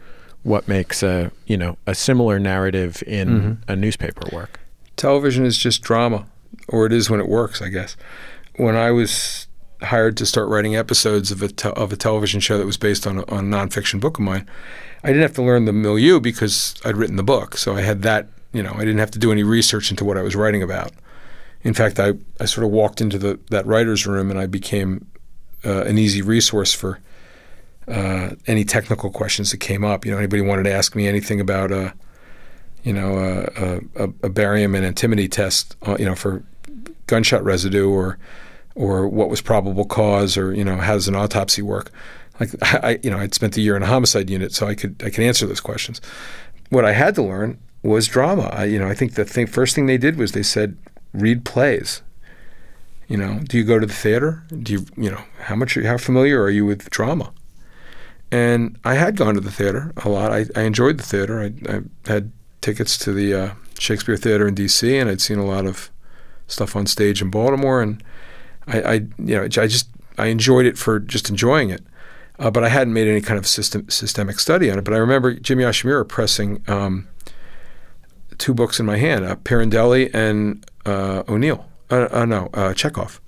what 0.44 0.68
makes 0.68 1.02
a 1.04 1.32
you 1.46 1.58
know 1.58 1.78
a 1.88 1.96
similar 1.96 2.40
narrative 2.40 3.04
in 3.08 3.30
mm-hmm. 3.30 3.72
a 3.72 3.76
newspaper 3.76 4.24
work? 4.32 4.60
Television 4.96 5.46
is 5.46 5.58
just 5.58 5.82
drama, 5.82 6.26
or 6.68 6.86
it 6.86 6.94
is 6.94 7.10
when 7.10 7.20
it 7.20 7.28
works, 7.28 7.62
I 7.62 7.70
guess. 7.70 7.96
When 8.58 8.76
I 8.76 8.92
was 8.92 9.48
hired 9.82 10.16
to 10.18 10.26
start 10.26 10.48
writing 10.50 10.76
episodes 10.76 11.32
of 11.32 11.42
a 11.42 11.48
te- 11.48 11.70
of 11.70 11.92
a 11.92 11.96
television 11.96 12.40
show 12.40 12.58
that 12.58 12.66
was 12.66 12.78
based 12.78 13.08
on 13.08 13.18
a, 13.18 13.26
on 13.26 13.54
a 13.54 13.58
nonfiction 13.58 14.00
book 14.00 14.18
of 14.18 14.24
mine, 14.24 14.48
I 15.04 15.08
didn't 15.08 15.24
have 15.24 15.34
to 15.34 15.44
learn 15.44 15.66
the 15.66 15.74
milieu 15.74 16.20
because 16.20 16.76
I'd 16.86 16.98
written 16.98 17.16
the 17.16 17.24
book, 17.24 17.58
so 17.58 17.76
I 17.76 17.82
had 17.82 18.02
that. 18.04 18.28
You 18.52 18.62
know, 18.62 18.74
I 18.76 18.80
didn't 18.80 19.00
have 19.00 19.12
to 19.12 19.20
do 19.20 19.32
any 19.32 19.42
research 19.42 19.90
into 19.90 20.06
what 20.06 20.18
I 20.18 20.22
was 20.22 20.36
writing 20.36 20.62
about. 20.62 20.92
In 21.64 21.74
fact, 21.74 22.00
I, 22.00 22.14
I 22.40 22.46
sort 22.46 22.66
of 22.66 22.72
walked 22.72 23.02
into 23.02 23.18
the 23.18 23.40
that 23.50 23.66
writer's 23.66 24.06
room 24.06 24.30
and 24.30 24.40
I 24.40 24.46
became 24.46 25.08
uh, 25.66 25.84
an 25.84 25.98
easy 25.98 26.22
resource 26.22 26.74
for 26.74 27.00
uh, 27.88 28.32
any 28.48 28.64
technical 28.64 29.10
questions 29.10 29.52
that 29.52 29.58
came 29.58 29.84
up. 29.84 30.06
You 30.06 30.12
know, 30.12 30.18
anybody 30.18 30.42
wanted 30.42 30.64
to 30.64 30.72
ask 30.72 30.96
me 30.96 31.08
anything 31.08 31.40
about 31.40 31.72
uh, 31.72 31.92
you 32.84 32.94
know, 32.94 33.18
a, 33.18 34.04
a, 34.04 34.04
a 34.24 34.30
barium 34.30 34.76
and 34.76 34.86
antimony 34.86 35.28
test, 35.28 35.76
uh, 35.84 35.96
you 35.98 36.06
know, 36.06 36.16
for 36.16 36.44
gunshot 37.08 37.44
residue 37.44 37.90
or 37.90 38.18
or 38.76 39.08
what 39.08 39.30
was 39.30 39.40
probable 39.40 39.86
cause 39.86 40.36
or 40.36 40.54
you 40.54 40.64
know 40.64 40.78
how 40.78 40.94
does 40.94 41.08
an 41.08 41.16
autopsy 41.16 41.62
work? 41.62 41.92
Like 42.40 42.50
I 42.62 43.00
you 43.02 43.10
know 43.10 43.18
I'd 43.18 43.34
spent 43.34 43.58
a 43.58 43.62
year 43.62 43.76
in 43.78 43.84
a 43.84 43.88
homicide 43.88 44.30
unit 44.30 44.54
so 44.54 44.68
I 44.68 44.76
could 44.76 45.02
I 45.04 45.10
could 45.10 45.24
answer 45.24 45.48
those 45.48 45.62
questions. 45.62 46.02
What 46.70 46.86
I 46.86 46.92
had 46.92 47.16
to 47.16 47.24
learn 47.24 47.60
was 47.84 48.08
drama. 48.08 48.50
I, 48.54 48.66
you 48.66 48.80
know 48.80 48.88
I 48.88 48.96
think 48.96 49.14
the 49.14 49.26
thing, 49.26 49.48
first 49.48 49.76
thing 49.76 49.86
they 49.86 49.98
did 49.98 50.18
was 50.18 50.34
they 50.34 50.44
said 50.44 50.78
read 51.14 51.46
plays 51.46 52.02
you 53.14 53.20
know 53.20 53.40
do 53.48 53.60
you 53.60 53.64
go 53.64 53.78
to 53.78 53.86
the 53.86 53.94
theater 53.94 54.44
do 54.64 54.74
you 54.74 54.86
you 54.98 55.12
know 55.12 55.22
how 55.42 55.56
much 55.56 55.76
how 55.76 55.98
familiar 56.00 56.42
are 56.42 56.50
you 56.50 56.66
with 56.66 56.90
drama 56.90 57.32
and 58.32 58.80
I 58.84 58.96
had 58.96 59.16
gone 59.16 59.36
to 59.36 59.40
the 59.40 59.52
theater 59.52 59.94
a 59.98 60.10
lot 60.10 60.32
I, 60.32 60.46
I 60.56 60.64
enjoyed 60.64 60.98
the 60.98 61.04
theater 61.04 61.36
I, 61.40 61.52
I 61.72 61.82
had 62.12 62.32
tickets 62.62 62.98
to 62.98 63.14
the 63.14 63.34
uh, 63.36 63.50
Shakespeare 63.78 64.18
Theater 64.18 64.48
in 64.48 64.56
D.C. 64.56 64.98
and 64.98 65.10
I'd 65.10 65.22
seen 65.22 65.38
a 65.38 65.46
lot 65.46 65.68
of 65.68 65.92
stuff 66.48 66.76
on 66.76 66.88
stage 66.88 67.22
in 67.22 67.30
Baltimore 67.30 67.84
and 67.84 68.04
I, 68.66 68.82
I 68.82 68.94
you 68.94 69.36
know 69.36 69.44
I 69.44 69.48
just 69.48 69.90
I 70.18 70.28
enjoyed 70.28 70.66
it 70.66 70.78
for 70.78 71.00
just 71.00 71.30
enjoying 71.30 71.70
it, 71.70 71.84
uh, 72.40 72.52
but 72.52 72.64
I 72.64 72.70
hadn't 72.70 72.94
made 72.94 73.08
any 73.08 73.22
kind 73.22 73.38
of 73.38 73.48
system, 73.48 73.90
systemic 73.90 74.40
study 74.40 74.70
on 74.70 74.78
it. 74.78 74.84
But 74.84 74.94
I 74.94 74.98
remember 74.98 75.34
Jimmy 75.34 75.64
Yoshimura 75.64 76.08
pressing 76.08 76.64
um, 76.68 77.08
two 78.38 78.54
books 78.54 78.80
in 78.80 78.86
my 78.86 78.98
hand, 78.98 79.26
uh, 79.26 79.36
Pirandello 79.38 80.14
and 80.14 80.66
uh, 80.86 81.24
O'Neill. 81.28 81.66
Uh, 81.94 82.10
uh, 82.12 82.26
no, 82.26 82.50
uh, 82.54 82.74
Chekhov, 82.74 83.22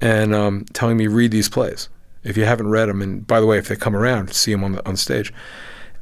and 0.00 0.34
um, 0.34 0.66
telling 0.72 0.96
me 0.96 1.06
read 1.06 1.30
these 1.30 1.48
plays 1.48 1.88
if 2.24 2.36
you 2.36 2.44
haven't 2.44 2.68
read 2.68 2.88
them. 2.88 3.00
And 3.00 3.26
by 3.26 3.40
the 3.40 3.46
way, 3.46 3.56
if 3.56 3.68
they 3.68 3.76
come 3.76 3.96
around, 3.96 4.34
see 4.34 4.52
them 4.52 4.64
on 4.64 4.72
the 4.72 4.86
on 4.86 4.96
stage. 4.96 5.32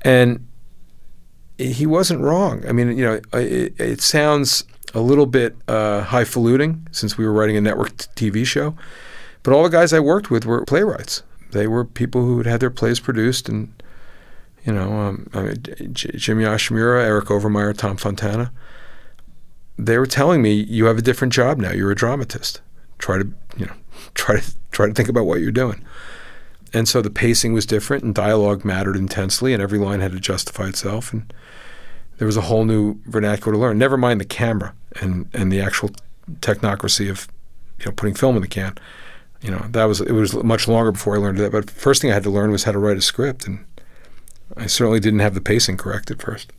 And 0.03 0.47
he 1.57 1.87
wasn't 1.87 2.21
wrong. 2.21 2.67
I 2.67 2.73
mean, 2.73 2.97
you 2.97 3.05
know, 3.05 3.21
it, 3.33 3.81
it 3.81 4.01
sounds 4.01 4.65
a 4.93 5.01
little 5.01 5.27
bit 5.27 5.57
uh, 5.69 6.03
highfalutin 6.03 6.89
since 6.91 7.17
we 7.17 7.25
were 7.25 7.33
writing 7.33 7.57
a 7.57 7.61
network 7.61 7.97
TV 8.17 8.45
show. 8.45 8.75
But 9.43 9.53
all 9.53 9.63
the 9.63 9.69
guys 9.69 9.93
I 9.93 10.01
worked 10.01 10.31
with 10.31 10.47
were 10.47 10.65
playwrights. 10.65 11.23
They 11.53 11.67
were 11.67 11.85
people 11.85 12.23
who 12.23 12.39
had 12.39 12.47
had 12.47 12.61
their 12.61 12.71
plays 12.71 12.99
produced, 12.99 13.49
and 13.49 13.73
you 14.65 14.73
know, 14.73 14.93
um, 14.99 15.29
I 15.33 15.43
mean, 15.43 15.63
J- 15.93 16.17
Jimmy 16.17 16.45
Yoshimura, 16.45 17.05
Eric 17.05 17.27
Overmyer, 17.27 17.77
Tom 17.77 17.97
Fontana. 17.97 18.51
They 19.79 19.99
were 19.99 20.07
telling 20.07 20.43
me, 20.43 20.53
"You 20.53 20.87
have 20.87 20.99
a 20.99 21.03
different 21.03 21.33
job 21.33 21.59
now. 21.59 21.73
You're 21.73 21.91
a 21.91 21.97
dramatist. 21.97 22.61
Try 22.99 23.19
to, 23.19 23.29
you 23.57 23.67
know, 23.67 23.75
try 24.15 24.41
to 24.41 24.55
try 24.71 24.87
to 24.87 24.95
think 24.95 25.09
about 25.09 25.27
what 25.27 25.41
you're 25.41 25.53
doing." 25.53 25.85
And 26.73 26.89
so 26.89 27.01
the 27.01 27.11
pacing 27.11 27.53
was 27.53 27.67
different, 27.67 28.03
and 28.03 28.15
dialogue 28.15 28.65
mattered 28.65 28.97
intensely, 28.97 29.53
and 29.53 29.63
every 29.63 29.79
line 29.79 30.01
had 30.01 30.13
to 30.13 30.21
justify 30.21 30.67
itself. 30.67 31.13
And 31.13 31.33
there 32.19 32.27
was 32.27 32.37
a 32.37 32.43
whole 32.43 32.65
new 32.65 32.99
vernacular 33.07 33.53
to 33.53 33.59
learn. 33.59 33.79
Never 33.79 33.97
mind 33.97 34.21
the 34.21 34.25
camera 34.25 34.75
and 35.01 35.29
and 35.33 35.53
the 35.53 35.61
actual 35.61 35.91
technocracy 36.41 37.11
of 37.11 37.29
you 37.79 37.87
know 37.87 37.93
putting 37.93 38.15
film 38.15 38.37
in 38.37 38.43
the 38.43 38.49
can. 38.49 38.77
You 39.41 39.51
know 39.51 39.67
that 39.71 39.85
was 39.85 40.01
it 40.01 40.13
was 40.13 40.35
much 40.43 40.69
longer 40.69 40.93
before 40.93 41.17
I 41.17 41.19
learned 41.19 41.39
that. 41.39 41.53
But 41.53 41.71
first 41.71 42.03
thing 42.03 42.11
I 42.11 42.15
had 42.15 42.23
to 42.25 42.31
learn 42.31 42.51
was 42.51 42.65
how 42.65 42.73
to 42.73 42.79
write 42.79 42.97
a 42.97 43.03
script, 43.03 43.47
and 43.47 43.65
I 44.57 44.67
certainly 44.67 45.01
didn't 45.01 45.21
have 45.21 45.35
the 45.35 45.41
pacing 45.41 45.77
correct 45.77 46.11
at 46.11 46.23
first. 46.23 46.53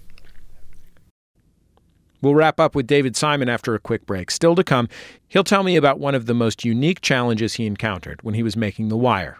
We'll 2.25 2.33
wrap 2.33 2.59
up 2.59 2.73
with 2.73 2.87
David 2.87 3.15
Simon 3.15 3.49
after 3.49 3.75
a 3.75 3.79
quick 3.79 4.07
break. 4.07 4.31
Still 4.31 4.55
to 4.55 4.63
come, 4.63 4.89
he'll 5.27 5.43
tell 5.43 5.61
me 5.61 5.75
about 5.75 5.99
one 5.99 6.15
of 6.15 6.25
the 6.25 6.33
most 6.33 6.65
unique 6.65 6.99
challenges 6.99 7.53
he 7.53 7.67
encountered 7.67 8.19
when 8.23 8.33
he 8.33 8.41
was 8.41 8.57
making 8.57 8.89
The 8.89 8.97
Wire. 8.97 9.37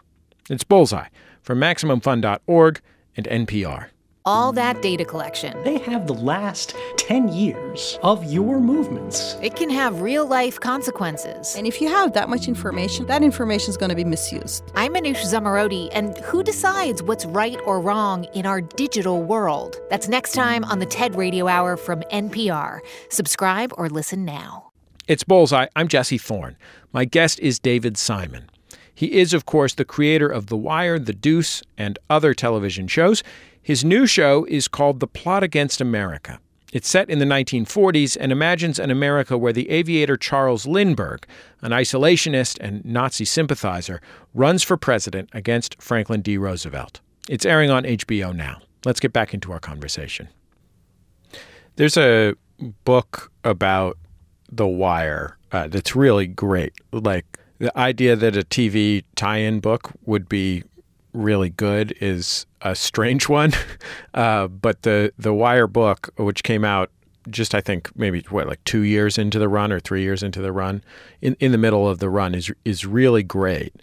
It's 0.51 0.63
Bullseye 0.63 1.07
from 1.41 1.59
MaximumFun.org 1.59 2.81
and 3.17 3.25
NPR. 3.25 3.87
All 4.25 4.51
that 4.51 4.81
data 4.81 5.05
collection. 5.05 5.61
They 5.63 5.77
have 5.79 6.07
the 6.07 6.13
last 6.15 6.75
10 6.97 7.27
years 7.27 7.99
of 8.01 8.23
your 8.25 8.59
movements. 8.59 9.37
It 9.41 9.55
can 9.55 9.69
have 9.69 10.01
real 10.01 10.25
life 10.25 10.59
consequences. 10.59 11.55
And 11.55 11.67
if 11.67 11.79
you 11.79 11.89
have 11.89 12.13
that 12.13 12.27
much 12.27 12.47
information, 12.47 13.05
that 13.05 13.21
information 13.21 13.69
is 13.69 13.77
going 13.77 13.91
to 13.91 13.95
be 13.95 14.03
misused. 14.03 14.63
I'm 14.73 14.95
Manoush 14.95 15.21
Zomorodi, 15.25 15.89
and 15.91 16.17
who 16.19 16.43
decides 16.43 17.03
what's 17.03 17.25
right 17.27 17.59
or 17.65 17.79
wrong 17.79 18.23
in 18.33 18.47
our 18.47 18.61
digital 18.61 19.21
world? 19.21 19.79
That's 19.91 20.07
next 20.07 20.31
time 20.31 20.63
on 20.65 20.79
the 20.79 20.87
TED 20.87 21.15
Radio 21.15 21.47
Hour 21.47 21.77
from 21.77 22.01
NPR. 22.11 22.79
Subscribe 23.09 23.73
or 23.77 23.89
listen 23.89 24.25
now. 24.25 24.71
It's 25.07 25.23
Bullseye. 25.23 25.67
I'm 25.75 25.87
Jesse 25.87 26.17
Thorn. 26.17 26.57
My 26.91 27.05
guest 27.05 27.39
is 27.41 27.59
David 27.59 27.95
Simon. 27.95 28.49
He 28.95 29.11
is, 29.11 29.33
of 29.33 29.45
course, 29.45 29.75
the 29.75 29.85
creator 29.85 30.27
of 30.27 30.47
The 30.47 30.57
Wire, 30.57 30.97
The 30.97 31.13
Deuce, 31.13 31.61
and 31.77 31.99
other 32.09 32.33
television 32.33 32.87
shows. 32.87 33.21
His 33.65 33.83
new 33.83 34.05
show 34.05 34.45
is 34.45 34.67
called 34.67 34.99
The 34.99 35.07
Plot 35.07 35.41
Against 35.41 35.81
America. 35.81 36.39
It's 36.71 36.87
set 36.87 37.09
in 37.09 37.17
the 37.17 37.25
1940s 37.25 38.15
and 38.19 38.31
imagines 38.31 38.77
an 38.77 38.91
America 38.91 39.39
where 39.39 39.51
the 39.51 39.71
aviator 39.71 40.17
Charles 40.17 40.67
Lindbergh, 40.67 41.25
an 41.63 41.71
isolationist 41.71 42.59
and 42.59 42.85
Nazi 42.85 43.25
sympathizer, 43.25 44.01
runs 44.35 44.61
for 44.61 44.77
president 44.77 45.31
against 45.33 45.81
Franklin 45.81 46.21
D. 46.21 46.37
Roosevelt. 46.37 47.01
It's 47.27 47.43
airing 47.43 47.71
on 47.71 47.85
HBO 47.85 48.35
now. 48.35 48.61
Let's 48.85 48.99
get 48.99 49.13
back 49.13 49.33
into 49.33 49.51
our 49.51 49.59
conversation. 49.59 50.27
There's 51.75 51.97
a 51.97 52.35
book 52.83 53.31
about 53.43 53.97
The 54.51 54.67
Wire 54.67 55.39
uh, 55.51 55.69
that's 55.69 55.95
really 55.95 56.27
great. 56.27 56.73
Like, 56.91 57.25
the 57.57 57.75
idea 57.75 58.15
that 58.15 58.37
a 58.37 58.43
TV 58.43 59.05
tie-in 59.15 59.59
book 59.59 59.91
would 60.05 60.29
be 60.29 60.63
really 61.15 61.49
good 61.49 61.95
is 62.01 62.45
a 62.61 62.75
strange 62.75 63.29
one, 63.29 63.53
uh, 64.13 64.47
but 64.47 64.83
the 64.83 65.13
the 65.17 65.33
Wire 65.33 65.67
book, 65.67 66.13
which 66.17 66.43
came 66.43 66.63
out 66.65 66.91
just 67.29 67.55
I 67.55 67.61
think 67.61 67.89
maybe 67.95 68.23
what 68.29 68.47
like 68.47 68.63
two 68.65 68.81
years 68.81 69.17
into 69.17 69.39
the 69.39 69.49
run 69.49 69.71
or 69.71 69.79
three 69.79 70.03
years 70.03 70.21
into 70.21 70.41
the 70.41 70.51
run, 70.51 70.83
in 71.21 71.35
in 71.39 71.51
the 71.51 71.57
middle 71.57 71.87
of 71.87 71.99
the 71.99 72.09
run 72.09 72.35
is 72.35 72.51
is 72.63 72.85
really 72.85 73.23
great. 73.23 73.73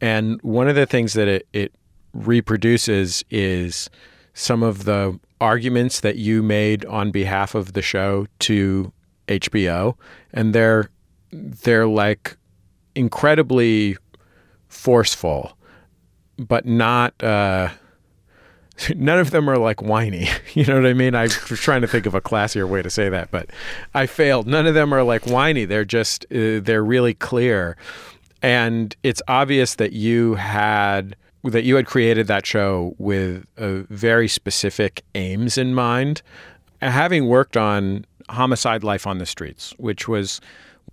And 0.00 0.40
one 0.42 0.68
of 0.68 0.76
the 0.76 0.86
things 0.86 1.12
that 1.14 1.28
it, 1.28 1.48
it 1.52 1.74
reproduces 2.12 3.24
is 3.30 3.90
some 4.34 4.62
of 4.62 4.84
the 4.84 5.18
arguments 5.40 6.00
that 6.00 6.16
you 6.16 6.42
made 6.42 6.84
on 6.86 7.10
behalf 7.10 7.54
of 7.54 7.72
the 7.72 7.82
show 7.82 8.26
to 8.40 8.92
HBO, 9.26 9.94
and 10.32 10.54
they're 10.54 10.90
they're 11.30 11.86
like 11.86 12.36
incredibly 12.94 13.96
forceful, 14.68 15.56
but 16.38 16.66
not. 16.66 17.22
Uh, 17.22 17.70
none 18.96 19.18
of 19.18 19.30
them 19.30 19.48
are 19.48 19.58
like 19.58 19.82
whiny. 19.82 20.28
You 20.54 20.64
know 20.64 20.74
what 20.74 20.86
I 20.86 20.94
mean? 20.94 21.14
I 21.14 21.22
was 21.22 21.60
trying 21.60 21.82
to 21.82 21.86
think 21.86 22.06
of 22.06 22.14
a 22.16 22.20
classier 22.20 22.68
way 22.68 22.82
to 22.82 22.90
say 22.90 23.08
that, 23.08 23.30
but 23.30 23.48
I 23.94 24.06
failed. 24.06 24.48
None 24.48 24.66
of 24.66 24.74
them 24.74 24.92
are 24.92 25.04
like 25.04 25.24
whiny. 25.24 25.66
They're 25.66 25.84
just 25.84 26.24
uh, 26.32 26.58
they're 26.60 26.82
really 26.82 27.14
clear, 27.14 27.76
and 28.42 28.96
it's 29.04 29.22
obvious 29.28 29.76
that 29.76 29.92
you 29.92 30.34
had 30.34 31.14
that 31.44 31.62
you 31.62 31.76
had 31.76 31.86
created 31.86 32.26
that 32.26 32.44
show 32.44 32.96
with 32.98 33.46
a 33.56 33.84
very 33.88 34.26
specific 34.26 35.04
aims 35.14 35.56
in 35.56 35.74
mind. 35.74 36.22
Having 36.82 37.28
worked 37.28 37.56
on 37.56 38.04
Homicide: 38.30 38.82
Life 38.82 39.06
on 39.06 39.18
the 39.18 39.26
Streets, 39.26 39.74
which 39.78 40.08
was 40.08 40.40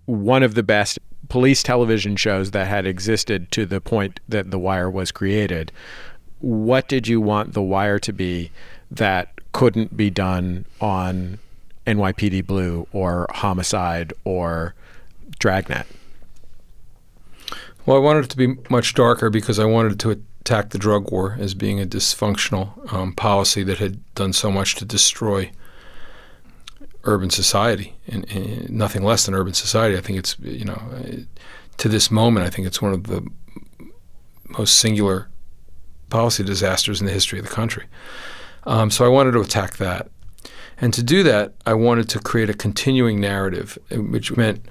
one 0.04 0.44
of 0.44 0.54
the 0.54 0.62
best 0.62 1.00
police 1.28 1.62
television 1.62 2.16
shows 2.16 2.50
that 2.52 2.66
had 2.66 2.86
existed 2.86 3.50
to 3.52 3.66
the 3.66 3.80
point 3.80 4.20
that 4.28 4.50
The 4.50 4.58
Wire 4.58 4.90
was 4.90 5.10
created. 5.12 5.72
What 6.40 6.88
did 6.88 7.08
you 7.08 7.20
want 7.20 7.54
The 7.54 7.62
Wire 7.62 7.98
to 8.00 8.12
be 8.12 8.50
that 8.90 9.32
couldn't 9.52 9.96
be 9.96 10.10
done 10.10 10.66
on 10.80 11.38
NYPD 11.86 12.46
Blue 12.46 12.86
or 12.92 13.26
Homicide 13.30 14.12
or 14.24 14.74
Dragnet? 15.38 15.86
Well, 17.84 17.96
I 17.96 18.00
wanted 18.00 18.24
it 18.24 18.30
to 18.30 18.36
be 18.36 18.56
much 18.68 18.94
darker 18.94 19.30
because 19.30 19.58
I 19.58 19.64
wanted 19.64 20.00
to 20.00 20.10
attack 20.10 20.70
the 20.70 20.78
drug 20.78 21.10
war 21.10 21.36
as 21.38 21.54
being 21.54 21.80
a 21.80 21.86
dysfunctional 21.86 22.92
um, 22.92 23.12
policy 23.12 23.62
that 23.62 23.78
had 23.78 23.98
done 24.14 24.32
so 24.32 24.50
much 24.50 24.74
to 24.76 24.84
destroy 24.84 25.50
urban 27.06 27.30
society 27.30 27.94
and, 28.06 28.30
and, 28.30 28.68
nothing 28.68 29.02
less 29.02 29.24
than 29.24 29.34
urban 29.34 29.54
society. 29.54 29.96
I 29.96 30.00
think 30.00 30.18
it's 30.18 30.36
you 30.40 30.64
know 30.64 30.80
to 31.78 31.88
this 31.88 32.10
moment, 32.10 32.46
I 32.46 32.50
think 32.50 32.66
it's 32.66 32.82
one 32.82 32.92
of 32.92 33.04
the 33.04 33.26
most 34.58 34.76
singular 34.76 35.28
policy 36.10 36.44
disasters 36.44 37.00
in 37.00 37.06
the 37.06 37.12
history 37.12 37.38
of 37.38 37.46
the 37.46 37.54
country. 37.54 37.84
Um, 38.64 38.90
so 38.90 39.04
I 39.04 39.08
wanted 39.08 39.32
to 39.32 39.40
attack 39.40 39.76
that, 39.76 40.08
and 40.80 40.92
to 40.94 41.02
do 41.02 41.22
that, 41.22 41.54
I 41.64 41.74
wanted 41.74 42.08
to 42.10 42.18
create 42.18 42.50
a 42.50 42.54
continuing 42.54 43.20
narrative, 43.20 43.78
which 43.90 44.36
meant, 44.36 44.66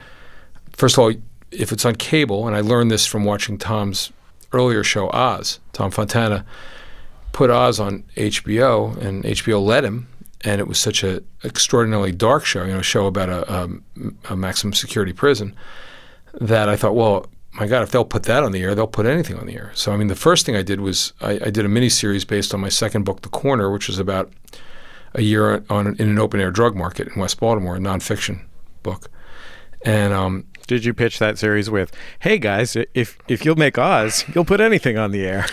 first 0.73 0.97
of 0.97 1.03
all, 1.03 1.13
if 1.51 1.71
it's 1.71 1.85
on 1.85 1.95
cable, 1.95 2.47
and 2.47 2.55
I 2.55 2.61
learned 2.61 2.91
this 2.91 3.05
from 3.05 3.23
watching 3.23 3.57
Tom's 3.57 4.11
earlier 4.51 4.83
show, 4.83 5.09
Oz. 5.09 5.59
Tom 5.73 5.91
Fontana 5.91 6.45
put 7.31 7.49
Oz 7.49 7.79
on 7.79 8.03
HBO, 8.15 8.97
and 8.97 9.23
HBO 9.23 9.63
let 9.63 9.83
him 9.83 10.07
and 10.45 10.61
it 10.61 10.67
was 10.67 10.79
such 10.79 11.03
an 11.03 11.25
extraordinarily 11.43 12.11
dark 12.11 12.45
show, 12.45 12.63
you 12.63 12.71
know, 12.71 12.79
a 12.79 12.83
show 12.83 13.07
about 13.07 13.29
a, 13.29 13.51
a, 13.51 13.69
a, 14.29 14.35
maximum 14.35 14.73
security 14.73 15.11
prison, 15.11 15.55
that 16.39 16.69
I 16.69 16.75
thought, 16.75 16.95
well, 16.95 17.25
my 17.53 17.65
God, 17.65 17.81
if 17.81 17.91
they'll 17.91 18.05
put 18.05 18.23
that 18.23 18.43
on 18.43 18.51
the 18.51 18.61
air, 18.61 18.75
they'll 18.75 18.85
put 18.85 19.07
anything 19.07 19.37
on 19.37 19.47
the 19.47 19.55
air. 19.55 19.71
So, 19.73 19.91
I 19.91 19.97
mean, 19.97 20.07
the 20.07 20.15
first 20.15 20.45
thing 20.45 20.55
I 20.55 20.61
did 20.61 20.81
was 20.81 21.13
I, 21.19 21.39
I 21.45 21.49
did 21.49 21.65
a 21.65 21.69
mini 21.69 21.89
series 21.89 22.25
based 22.25 22.53
on 22.53 22.59
my 22.59 22.69
second 22.69 23.05
book, 23.05 23.21
The 23.21 23.29
Corner, 23.29 23.71
which 23.71 23.87
was 23.87 23.97
about 23.97 24.31
a 25.15 25.21
year 25.21 25.63
on 25.69 25.95
in 25.95 26.09
an 26.09 26.19
open 26.19 26.39
air 26.39 26.51
drug 26.51 26.75
market 26.75 27.07
in 27.07 27.19
West 27.19 27.39
Baltimore, 27.39 27.77
a 27.77 27.79
nonfiction 27.79 28.41
book. 28.83 29.09
And 29.83 30.13
um, 30.13 30.45
did 30.67 30.85
you 30.85 30.93
pitch 30.93 31.19
that 31.19 31.39
series 31.39 31.69
with, 31.69 31.91
"Hey 32.19 32.37
guys, 32.37 32.75
if 32.93 33.17
if 33.27 33.45
you'll 33.45 33.55
make 33.55 33.77
Oz, 33.77 34.25
you'll 34.35 34.45
put 34.45 34.59
anything 34.59 34.97
on 34.97 35.11
the 35.11 35.25
air"? 35.25 35.47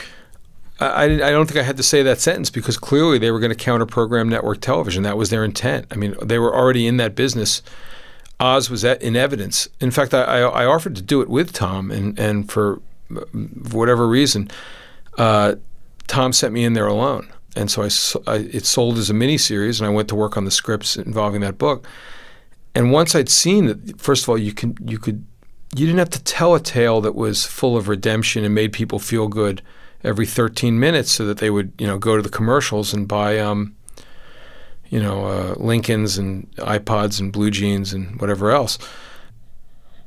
I, 0.81 1.05
I 1.05 1.31
don't 1.31 1.47
think 1.47 1.59
I 1.59 1.63
had 1.63 1.77
to 1.77 1.83
say 1.83 2.03
that 2.03 2.21
sentence 2.21 2.51
because 2.51 2.77
clearly 2.77 3.19
they 3.19 3.31
were 3.31 3.39
going 3.39 3.51
to 3.51 3.57
counter 3.57 3.87
program 3.87 4.29
network 4.29 4.61
television. 4.61 5.03
That 5.03 5.17
was 5.17 5.31
their 5.31 5.45
intent. 5.45 5.87
I 5.91 5.97
mean, 5.97 6.17
they 6.23 6.39
were 6.39 6.55
already 6.55 6.87
in 6.87 6.97
that 6.97 7.15
business. 7.15 7.63
Oz 8.41 8.69
was 8.69 8.83
in 8.83 9.15
evidence. 9.15 9.69
In 9.81 9.91
fact, 9.91 10.13
I, 10.13 10.41
I, 10.41 10.67
offered 10.67 10.97
to 10.97 11.03
do 11.03 11.21
it 11.21 11.29
with 11.29 11.53
Tom, 11.53 11.93
and, 11.93 12.19
and 12.19 12.51
for 12.51 12.81
whatever 13.71 14.09
reason, 14.09 14.51
uh, 15.17 15.55
Tom 16.09 16.33
sent 16.33 16.53
me 16.53 16.65
in 16.65 16.73
there 16.73 16.89
alone. 16.89 17.33
And 17.55 17.71
so 17.71 17.83
I, 17.83 17.91
I, 18.27 18.37
it 18.39 18.67
sold 18.67 18.99
as 18.99 19.11
a 19.11 19.13
miniseries, 19.13 19.79
and 19.79 19.87
I 19.87 19.91
went 19.91 20.09
to 20.09 20.17
work 20.17 20.37
on 20.37 20.45
the 20.45 20.51
scripts 20.51 20.97
involving 20.97 21.41
that 21.43 21.59
book. 21.59 21.87
And 22.75 22.91
once 22.91 23.15
I'd 23.15 23.29
seen 23.29 23.67
that, 23.67 24.01
first 24.01 24.25
of 24.25 24.29
all, 24.31 24.39
you 24.39 24.53
can 24.53 24.77
you 24.85 24.99
could 24.99 25.25
you 25.77 25.87
didn't 25.87 25.99
have 25.99 26.11
to 26.11 26.25
tell 26.25 26.55
a 26.55 26.61
tale 26.61 27.01
that 27.03 27.15
was 27.15 27.45
full 27.45 27.77
of 27.77 27.89
redemption 27.89 28.45
and 28.45 28.55
made 28.55 28.73
people 28.73 28.99
feel 28.99 29.29
good 29.29 29.63
every 30.05 30.27
13 30.27 30.79
minutes 30.79 31.13
so 31.13 31.25
that 31.25 31.39
they 31.39 31.51
would 31.51 31.73
you 31.79 31.87
know 31.87 31.99
go 31.99 32.17
to 32.17 32.23
the 32.23 32.29
commercials 32.29 32.93
and 32.93 33.09
buy 33.09 33.39
um, 33.39 33.75
you 34.89 35.01
know 35.01 35.25
uh, 35.27 35.55
Lincolns 35.57 36.19
and 36.19 36.51
iPods 36.57 37.21
and 37.21 37.33
blue 37.33 37.51
jeans 37.51 37.93
and 37.93 38.21
whatever 38.21 38.51
else. 38.51 38.79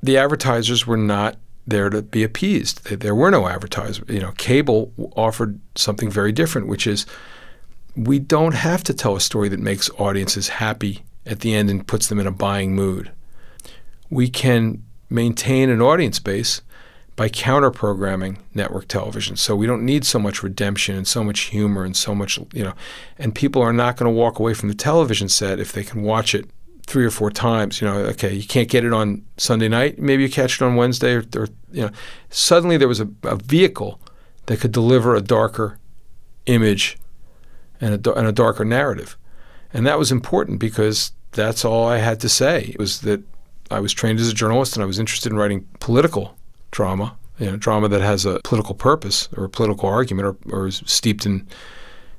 The 0.04 0.18
advertisers 0.18 0.86
were 0.86 0.98
not 0.98 1.38
there 1.68 1.90
to 1.90 2.02
be 2.02 2.24
appeased. 2.24 2.86
There 2.86 3.16
were 3.16 3.32
no 3.32 3.48
advertisers. 3.48 4.08
You 4.08 4.20
know, 4.20 4.34
cable 4.34 4.94
offered 5.16 5.60
something 5.76 6.12
very 6.12 6.32
different, 6.32 6.68
which 6.68 6.86
is 6.86 7.06
we 7.96 8.20
don't 8.20 8.54
have 8.54 8.84
to 8.84 8.94
tell 8.94 9.16
a 9.16 9.22
story 9.22 9.50
that 9.50 9.60
makes 9.60 9.90
audiences 9.92 10.50
happy 10.50 11.04
at 11.26 11.40
the 11.40 11.56
end 11.56 11.70
and 11.70 11.88
puts 11.88 12.08
them 12.08 12.20
in 12.20 12.28
a 12.28 12.32
buying 12.32 12.76
mood. 12.76 13.12
We 14.10 14.30
can 14.30 14.84
maintain 15.10 15.70
an 15.70 15.82
audience 15.82 16.20
base 16.20 16.62
by 17.16 17.30
counter 17.30 17.72
programming 17.72 18.40
network 18.54 18.88
television. 18.88 19.38
So 19.38 19.56
we 19.56 19.68
don't 19.68 19.86
need 19.86 20.06
so 20.06 20.20
much 20.20 20.44
redemption 20.44 20.96
and 20.96 21.08
so 21.08 21.24
much 21.24 21.42
humor 21.42 21.86
and 21.86 21.96
so 21.96 22.14
much, 22.14 22.38
you 22.54 22.64
know, 22.64 22.74
and 23.18 23.34
people 23.34 23.62
are 23.62 23.74
not 23.74 23.96
going 23.96 24.14
to 24.14 24.18
walk 24.18 24.38
away 24.40 24.54
from 24.54 24.70
the 24.70 24.76
television 24.76 25.30
set 25.30 25.60
if 25.60 25.72
they 25.72 25.84
can 25.84 26.02
watch 26.02 26.36
it 26.36 26.50
three 26.88 27.06
or 27.06 27.12
four 27.12 27.32
times. 27.32 27.80
You 27.80 27.88
know, 27.88 27.98
okay, 28.08 28.34
you 28.34 28.46
can't 28.46 28.68
get 28.68 28.84
it 28.84 28.92
on 28.92 29.24
Sunday 29.38 29.70
night, 29.70 29.98
maybe 29.98 30.24
you 30.24 30.30
catch 30.30 30.62
it 30.62 30.66
on 30.66 30.76
Wednesday, 30.76 31.14
or, 31.14 31.24
or 31.36 31.48
you 31.72 31.84
know, 31.84 31.92
suddenly 32.30 32.76
there 32.76 32.88
was 32.88 33.00
a, 33.00 33.08
a, 33.24 33.38
vehicle 33.38 34.00
that 34.48 34.60
could 34.60 34.72
deliver 34.72 35.16
a 35.16 35.22
darker 35.22 35.80
image 36.46 36.98
and 37.80 38.06
a, 38.06 38.14
and 38.14 38.28
a 38.28 38.32
darker 38.32 38.66
narrative. 38.66 39.18
And 39.74 39.88
that 39.88 39.98
was 39.98 40.12
important 40.12 40.60
because 40.60 41.12
that's 41.32 41.66
all 41.66 41.88
I 41.88 41.98
had 41.98 42.20
to 42.22 42.30
say 42.30 42.72
it 42.74 42.80
was 42.80 43.02
that 43.02 43.22
I 43.72 43.80
was 43.80 43.94
trained 43.94 44.20
as 44.20 44.30
a 44.30 44.34
journalist 44.34 44.76
and 44.76 44.84
I 44.84 44.86
was 44.86 45.00
interested 45.00 45.32
in 45.32 45.38
writing 45.38 45.68
political 45.80 46.38
drama, 46.76 47.18
you 47.40 47.46
know, 47.46 47.56
drama 47.56 47.88
that 47.88 48.02
has 48.02 48.26
a 48.26 48.42
political 48.44 48.76
purpose 48.76 49.30
or 49.38 49.46
a 49.46 49.50
political 49.50 49.88
argument 49.88 50.28
or, 50.28 50.36
or 50.54 50.68
is 50.68 50.84
steeped 50.86 51.26
in 51.26 51.48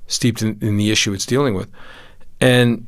steeped 0.07 0.41
in, 0.41 0.57
in 0.63 0.79
the 0.79 0.91
issue 0.91 1.13
it's 1.13 1.27
dealing 1.27 1.55
with. 1.55 1.71
And 2.41 2.87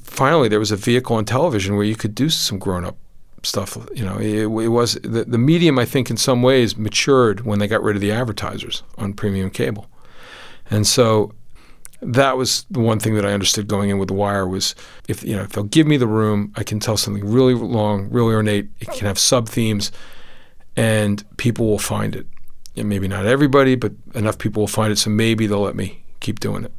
finally, 0.00 0.48
there 0.48 0.60
was 0.60 0.70
a 0.70 0.76
vehicle 0.76 1.16
on 1.16 1.24
television 1.24 1.74
where 1.74 1.84
you 1.84 1.96
could 1.96 2.14
do 2.14 2.28
some 2.28 2.58
grown 2.58 2.84
up 2.84 2.96
stuff. 3.42 3.76
You 3.94 4.04
know, 4.04 4.16
it, 4.18 4.42
it, 4.42 4.68
was 4.68 4.94
the, 5.02 5.24
the 5.24 5.38
medium. 5.38 5.76
I 5.76 5.86
think 5.86 6.08
in 6.08 6.16
some 6.16 6.40
ways 6.40 6.76
matured 6.76 7.40
when 7.40 7.58
they 7.58 7.66
got 7.66 7.82
rid 7.82 7.96
of 7.96 8.00
the 8.00 8.12
advertisers 8.12 8.84
on 8.96 9.12
premium 9.12 9.50
cable, 9.50 9.88
and 10.70 10.86
so 10.86 11.32
that 12.00 12.36
was 12.36 12.64
the 12.70 12.80
one 12.80 13.00
thing 13.00 13.14
that 13.16 13.26
I 13.26 13.32
understood 13.32 13.66
going 13.66 13.90
in 13.90 13.98
with 13.98 14.08
The 14.08 14.14
Wire 14.14 14.46
was 14.46 14.76
if 15.08 15.24
you 15.24 15.34
know 15.34 15.42
if 15.42 15.50
they'll 15.50 15.64
give 15.64 15.88
me 15.88 15.96
the 15.96 16.06
room, 16.06 16.52
I 16.54 16.62
can 16.62 16.78
tell 16.78 16.96
something 16.96 17.28
really 17.28 17.54
long, 17.54 18.08
really 18.10 18.34
ornate. 18.34 18.68
It 18.78 18.88
can 18.92 19.06
have 19.06 19.18
sub 19.18 19.48
themes, 19.48 19.90
and 20.76 21.24
people 21.36 21.66
will 21.66 21.78
find 21.78 22.14
it. 22.16 22.26
And 22.76 22.88
maybe 22.88 23.08
not 23.08 23.26
everybody, 23.26 23.74
but 23.74 23.92
enough 24.14 24.38
people 24.38 24.62
will 24.62 24.68
find 24.68 24.92
it, 24.92 24.96
so 24.96 25.10
maybe 25.10 25.46
they'll 25.46 25.60
let 25.60 25.76
me 25.76 26.04
keep 26.20 26.40
doing 26.40 26.64
it. 26.64 26.72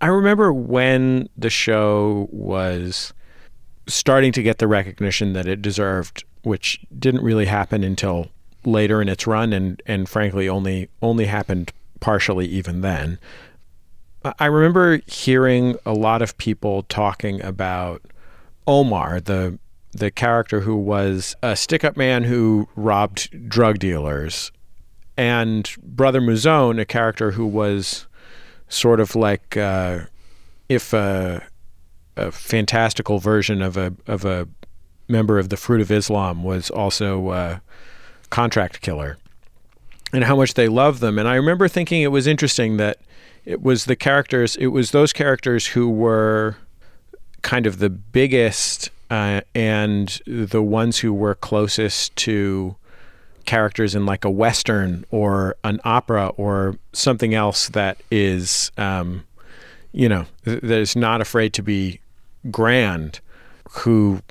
I 0.00 0.06
remember 0.06 0.52
when 0.52 1.28
the 1.36 1.50
show 1.50 2.28
was 2.32 3.12
starting 3.86 4.32
to 4.32 4.42
get 4.42 4.58
the 4.58 4.66
recognition 4.66 5.34
that 5.34 5.46
it 5.46 5.60
deserved, 5.60 6.24
which 6.42 6.80
didn't 6.98 7.22
really 7.22 7.46
happen 7.46 7.84
until 7.84 8.28
later 8.64 9.02
in 9.02 9.08
its 9.08 9.26
run, 9.26 9.52
and 9.52 9.82
and 9.86 10.08
frankly 10.08 10.48
only 10.48 10.88
only 11.02 11.26
happened 11.26 11.72
partially 12.00 12.46
even 12.46 12.80
then. 12.80 13.18
I 14.38 14.46
remember 14.46 15.00
hearing 15.06 15.76
a 15.86 15.92
lot 15.92 16.20
of 16.20 16.36
people 16.36 16.82
talking 16.84 17.42
about 17.42 18.02
Omar, 18.66 19.20
the 19.20 19.58
the 19.92 20.10
character 20.10 20.60
who 20.60 20.76
was 20.76 21.34
a 21.42 21.56
stick-up 21.56 21.96
man 21.96 22.24
who 22.24 22.68
robbed 22.76 23.48
drug 23.48 23.78
dealers, 23.78 24.52
and 25.16 25.70
Brother 25.82 26.20
Mouzone, 26.20 26.80
a 26.80 26.84
character 26.84 27.32
who 27.32 27.46
was 27.46 28.06
sort 28.68 29.00
of 29.00 29.16
like 29.16 29.56
uh, 29.56 30.00
if 30.68 30.92
a, 30.92 31.42
a, 32.16 32.30
fantastical 32.30 33.18
version 33.18 33.60
of 33.60 33.76
a 33.76 33.92
of 34.06 34.24
a 34.24 34.48
member 35.08 35.38
of 35.38 35.48
the 35.48 35.56
Fruit 35.56 35.80
of 35.80 35.90
Islam 35.90 36.44
was 36.44 36.70
also 36.70 37.32
a 37.32 37.60
contract 38.30 38.80
killer, 38.80 39.18
and 40.12 40.24
how 40.24 40.36
much 40.36 40.54
they 40.54 40.68
love 40.68 41.00
them. 41.00 41.18
And 41.18 41.28
I 41.28 41.34
remember 41.34 41.66
thinking 41.68 42.02
it 42.02 42.12
was 42.12 42.26
interesting 42.26 42.76
that 42.76 42.98
it 43.44 43.60
was 43.60 43.86
the 43.86 43.96
characters, 43.96 44.54
it 44.56 44.68
was 44.68 44.92
those 44.92 45.12
characters 45.12 45.66
who 45.68 45.90
were 45.90 46.56
kind 47.42 47.66
of 47.66 47.78
the 47.78 47.90
biggest 47.90 48.90
uh, 49.10 49.40
and 49.54 50.20
the 50.26 50.62
ones 50.62 50.98
who 50.98 51.12
were 51.12 51.34
closest 51.34 52.14
to 52.16 52.76
characters 53.44 53.94
in 53.94 54.06
like 54.06 54.24
a 54.24 54.30
western 54.30 55.04
or 55.10 55.56
an 55.64 55.80
opera 55.84 56.28
or 56.36 56.76
something 56.92 57.34
else 57.34 57.68
that 57.70 58.00
is, 58.10 58.70
um, 58.76 59.24
you 59.92 60.08
know, 60.08 60.26
that 60.44 60.64
is 60.64 60.94
not 60.94 61.20
afraid 61.20 61.52
to 61.54 61.62
be 61.62 62.00
grand, 62.50 63.20
who 63.70 64.22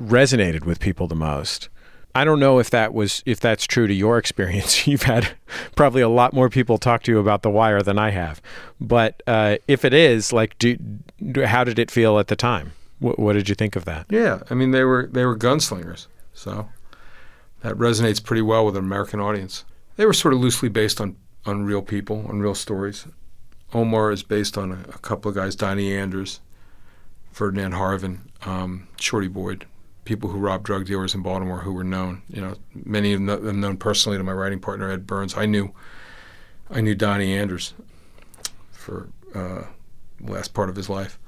resonated 0.00 0.64
with 0.64 0.78
people 0.78 1.08
the 1.08 1.16
most. 1.16 1.68
I 2.14 2.24
don't 2.24 2.40
know 2.40 2.58
if 2.58 2.70
that 2.70 2.94
was 2.94 3.22
if 3.26 3.40
that's 3.40 3.66
true 3.66 3.86
to 3.86 3.94
your 3.94 4.18
experience. 4.22 4.86
You've 4.86 5.02
had 5.02 5.30
probably 5.74 6.02
a 6.02 6.08
lot 6.08 6.32
more 6.32 6.48
people 6.48 6.78
talk 6.78 7.02
to 7.04 7.12
you 7.12 7.18
about 7.18 7.42
the 7.42 7.50
wire 7.50 7.82
than 7.82 7.98
I 7.98 8.10
have, 8.10 8.40
but 8.80 9.22
uh, 9.26 9.56
if 9.66 9.84
it 9.84 9.94
is, 9.94 10.32
like, 10.32 10.56
do, 10.58 10.76
do, 11.32 11.44
how 11.44 11.64
did 11.64 11.78
it 11.78 11.90
feel 11.90 12.18
at 12.18 12.28
the 12.28 12.36
time? 12.36 12.72
What, 12.98 13.18
what 13.18 13.34
did 13.34 13.48
you 13.48 13.54
think 13.54 13.76
of 13.76 13.84
that? 13.84 14.06
Yeah, 14.10 14.42
I 14.50 14.54
mean 14.54 14.70
they 14.70 14.84
were 14.84 15.08
they 15.10 15.24
were 15.24 15.36
gunslingers, 15.36 16.06
so 16.32 16.68
that 17.62 17.74
resonates 17.76 18.22
pretty 18.22 18.42
well 18.42 18.64
with 18.64 18.76
an 18.76 18.84
American 18.84 19.20
audience. 19.20 19.64
They 19.96 20.06
were 20.06 20.12
sort 20.12 20.34
of 20.34 20.40
loosely 20.40 20.68
based 20.68 21.00
on 21.00 21.16
on 21.46 21.64
real 21.64 21.82
people, 21.82 22.26
on 22.28 22.40
real 22.40 22.54
stories. 22.54 23.06
Omar 23.72 24.12
is 24.12 24.22
based 24.22 24.56
on 24.56 24.72
a, 24.72 24.80
a 24.94 24.98
couple 24.98 25.28
of 25.28 25.34
guys, 25.34 25.54
Donnie 25.54 25.94
Andrews, 25.94 26.40
Ferdinand 27.32 27.72
Harvin, 27.72 28.20
um, 28.46 28.88
Shorty 28.98 29.28
Boyd, 29.28 29.66
people 30.04 30.30
who 30.30 30.38
robbed 30.38 30.64
drug 30.64 30.86
dealers 30.86 31.14
in 31.14 31.22
Baltimore 31.22 31.60
who 31.60 31.72
were 31.72 31.84
known. 31.84 32.22
You 32.28 32.40
know, 32.40 32.54
many 32.74 33.12
of 33.12 33.24
them 33.24 33.60
known 33.60 33.76
personally 33.76 34.18
to 34.18 34.24
my 34.24 34.32
writing 34.32 34.60
partner 34.60 34.90
Ed 34.90 35.06
Burns. 35.06 35.36
I 35.36 35.46
knew, 35.46 35.72
I 36.70 36.80
knew 36.80 36.94
Donnie 36.94 37.36
Andrews 37.36 37.74
for 38.72 39.08
uh, 39.34 39.64
the 40.20 40.32
last 40.32 40.54
part 40.54 40.68
of 40.68 40.76
his 40.76 40.88
life, 40.88 41.18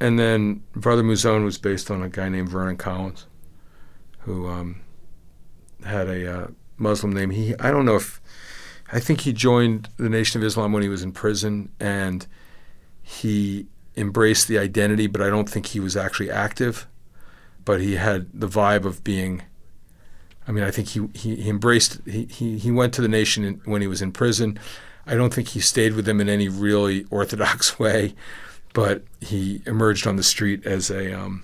and 0.00 0.18
then 0.18 0.62
Brother 0.74 1.02
Mouzone 1.02 1.44
was 1.44 1.58
based 1.58 1.90
on 1.90 2.02
a 2.02 2.08
guy 2.08 2.28
named 2.28 2.48
Vernon 2.48 2.76
Collins, 2.76 3.26
who 4.20 4.48
um, 4.48 4.80
had 5.84 6.08
a 6.08 6.40
uh, 6.40 6.46
Muslim 6.78 7.12
name. 7.12 7.30
He 7.30 7.54
I 7.58 7.70
don't 7.70 7.84
know 7.84 7.96
if 7.96 8.20
I 8.92 9.00
think 9.00 9.22
he 9.22 9.32
joined 9.32 9.88
the 9.96 10.08
Nation 10.08 10.40
of 10.40 10.46
Islam 10.46 10.72
when 10.72 10.82
he 10.82 10.88
was 10.88 11.02
in 11.02 11.12
prison, 11.12 11.70
and 11.78 12.26
he 13.02 13.66
embraced 13.96 14.48
the 14.48 14.58
identity, 14.58 15.06
but 15.06 15.20
I 15.20 15.28
don't 15.28 15.48
think 15.48 15.66
he 15.66 15.80
was 15.80 15.96
actually 15.96 16.30
active 16.30 16.86
but 17.64 17.80
he 17.80 17.96
had 17.96 18.26
the 18.32 18.48
vibe 18.48 18.84
of 18.84 19.04
being. 19.04 19.42
I 20.46 20.52
mean, 20.52 20.64
I 20.64 20.70
think 20.70 20.88
he 20.88 21.08
he, 21.14 21.36
he 21.36 21.48
embraced. 21.48 22.00
He, 22.04 22.24
he 22.24 22.58
he 22.58 22.70
went 22.70 22.92
to 22.94 23.02
the 23.02 23.08
nation 23.08 23.44
in, 23.44 23.60
when 23.64 23.80
he 23.82 23.86
was 23.86 24.02
in 24.02 24.12
prison. 24.12 24.58
I 25.06 25.14
don't 25.14 25.32
think 25.32 25.48
he 25.48 25.60
stayed 25.60 25.94
with 25.94 26.04
them 26.04 26.20
in 26.20 26.28
any 26.28 26.48
really 26.48 27.04
orthodox 27.10 27.78
way, 27.78 28.14
but 28.72 29.02
he 29.20 29.62
emerged 29.66 30.06
on 30.06 30.16
the 30.16 30.22
street 30.22 30.64
as 30.66 30.90
a 30.90 31.12
um, 31.18 31.42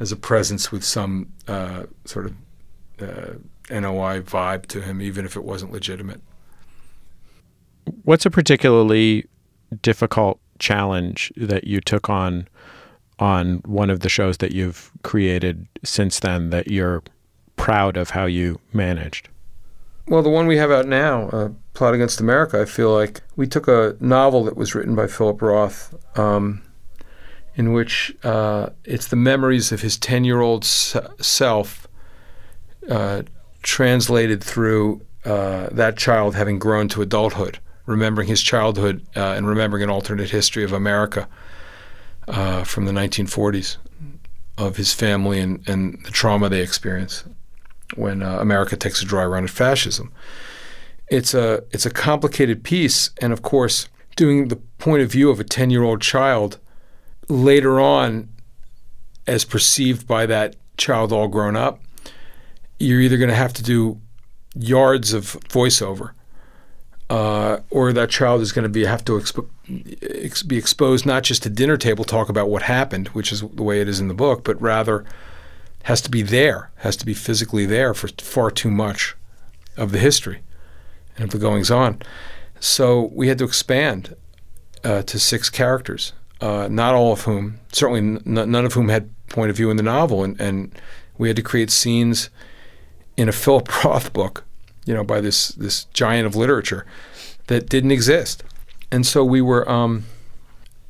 as 0.00 0.12
a 0.12 0.16
presence 0.16 0.70
with 0.70 0.84
some 0.84 1.32
uh, 1.48 1.84
sort 2.04 2.26
of 2.26 2.34
uh, 3.00 3.34
NOI 3.70 4.20
vibe 4.20 4.66
to 4.66 4.80
him, 4.80 5.00
even 5.00 5.24
if 5.24 5.36
it 5.36 5.44
wasn't 5.44 5.72
legitimate. 5.72 6.20
What's 8.02 8.26
a 8.26 8.30
particularly 8.30 9.26
difficult 9.82 10.40
challenge 10.58 11.32
that 11.36 11.64
you 11.64 11.80
took 11.80 12.08
on 12.08 12.48
on 13.18 13.62
one 13.64 13.88
of 13.88 14.00
the 14.00 14.08
shows 14.08 14.38
that 14.38 14.52
you've 14.52 14.92
created 15.02 15.66
since 15.82 16.20
then 16.20 16.50
that 16.50 16.68
you're 16.68 17.02
proud 17.56 17.96
of 17.96 18.10
how 18.10 18.26
you 18.26 18.60
managed? 18.72 19.28
Well, 20.08 20.22
the 20.22 20.30
one 20.30 20.46
we 20.46 20.56
have 20.58 20.70
out 20.70 20.86
now, 20.86 21.28
uh, 21.30 21.48
Plot 21.76 21.94
Against 21.94 22.20
America, 22.20 22.60
I 22.60 22.64
feel 22.64 22.92
like 22.92 23.20
we 23.36 23.46
took 23.46 23.68
a 23.68 23.96
novel 24.00 24.44
that 24.44 24.56
was 24.56 24.74
written 24.74 24.94
by 24.94 25.06
Philip 25.06 25.42
Roth, 25.42 25.94
um, 26.18 26.62
in 27.54 27.72
which 27.72 28.16
uh, 28.24 28.70
it's 28.84 29.08
the 29.08 29.16
memories 29.16 29.72
of 29.72 29.82
his 29.82 29.98
10 29.98 30.24
year 30.24 30.40
old 30.40 30.64
self 30.64 31.86
uh, 32.90 33.22
translated 33.62 34.42
through 34.42 35.02
uh, 35.26 35.68
that 35.70 35.98
child 35.98 36.34
having 36.34 36.58
grown 36.58 36.88
to 36.88 37.02
adulthood, 37.02 37.58
remembering 37.84 38.28
his 38.28 38.42
childhood 38.42 39.06
uh, 39.14 39.34
and 39.36 39.46
remembering 39.46 39.82
an 39.82 39.90
alternate 39.90 40.30
history 40.30 40.64
of 40.64 40.72
America 40.72 41.28
uh, 42.26 42.64
from 42.64 42.86
the 42.86 42.92
1940s 42.92 43.76
of 44.56 44.78
his 44.78 44.94
family 44.94 45.40
and, 45.40 45.68
and 45.68 46.02
the 46.06 46.10
trauma 46.10 46.48
they 46.48 46.62
experience 46.62 47.24
when 47.96 48.22
uh, 48.22 48.38
America 48.40 48.76
takes 48.76 49.02
a 49.02 49.04
dry 49.04 49.26
run 49.26 49.44
at 49.44 49.50
fascism. 49.50 50.10
It's 51.08 51.34
a 51.34 51.62
it's 51.70 51.86
a 51.86 51.90
complicated 51.90 52.64
piece, 52.64 53.10
and 53.20 53.32
of 53.32 53.42
course, 53.42 53.88
doing 54.16 54.48
the 54.48 54.56
point 54.56 55.02
of 55.02 55.10
view 55.10 55.30
of 55.30 55.38
a 55.38 55.44
10 55.44 55.70
year 55.70 55.82
old 55.82 56.00
child 56.00 56.58
later 57.28 57.80
on, 57.80 58.28
as 59.26 59.44
perceived 59.44 60.06
by 60.06 60.26
that 60.26 60.56
child 60.76 61.12
all 61.12 61.28
grown 61.28 61.56
up, 61.56 61.80
you're 62.78 63.00
either 63.00 63.16
going 63.16 63.30
to 63.30 63.36
have 63.36 63.52
to 63.54 63.62
do 63.62 64.00
yards 64.54 65.12
of 65.12 65.24
voiceover 65.48 66.12
uh, 67.10 67.58
or 67.70 67.92
that 67.92 68.10
child 68.10 68.40
is 68.40 68.52
going 68.52 68.64
to 68.64 68.68
be 68.68 68.84
have 68.84 69.04
to 69.04 69.16
ex- 69.16 70.42
be 70.42 70.56
exposed 70.56 71.06
not 71.06 71.22
just 71.22 71.42
to 71.42 71.50
dinner 71.50 71.76
table 71.76 72.04
talk 72.04 72.28
about 72.28 72.48
what 72.48 72.62
happened, 72.62 73.08
which 73.08 73.32
is 73.32 73.42
the 73.42 73.62
way 73.62 73.80
it 73.80 73.88
is 73.88 74.00
in 74.00 74.08
the 74.08 74.14
book, 74.14 74.44
but 74.44 74.60
rather 74.60 75.04
has 75.84 76.00
to 76.00 76.10
be 76.10 76.22
there, 76.22 76.70
has 76.76 76.96
to 76.96 77.06
be 77.06 77.14
physically 77.14 77.64
there 77.64 77.94
for 77.94 78.08
far 78.08 78.50
too 78.50 78.70
much 78.70 79.14
of 79.76 79.92
the 79.92 79.98
history 79.98 80.40
and 81.16 81.24
of 81.24 81.30
the 81.30 81.38
goings 81.38 81.70
on. 81.70 82.00
So 82.60 83.10
we 83.14 83.28
had 83.28 83.38
to 83.38 83.44
expand 83.44 84.16
uh, 84.84 85.02
to 85.02 85.18
six 85.18 85.50
characters, 85.50 86.12
uh, 86.40 86.68
not 86.70 86.94
all 86.94 87.12
of 87.12 87.22
whom, 87.22 87.60
certainly 87.72 88.00
n- 88.00 88.22
none 88.24 88.64
of 88.64 88.74
whom 88.74 88.88
had 88.88 89.10
point 89.28 89.50
of 89.50 89.56
view 89.56 89.70
in 89.70 89.76
the 89.76 89.82
novel, 89.82 90.22
and, 90.22 90.40
and 90.40 90.80
we 91.18 91.28
had 91.28 91.36
to 91.36 91.42
create 91.42 91.70
scenes 91.70 92.30
in 93.16 93.28
a 93.28 93.32
Philip 93.32 93.84
Roth 93.84 94.12
book 94.12 94.44
you 94.86 94.94
know, 94.94 95.04
by 95.04 95.20
this 95.20 95.48
this 95.48 95.84
giant 95.86 96.26
of 96.26 96.34
literature 96.34 96.86
that 97.48 97.68
didn't 97.68 97.90
exist. 97.90 98.42
And 98.90 99.04
so 99.04 99.24
we 99.24 99.42
were, 99.42 99.68
um, 99.68 100.06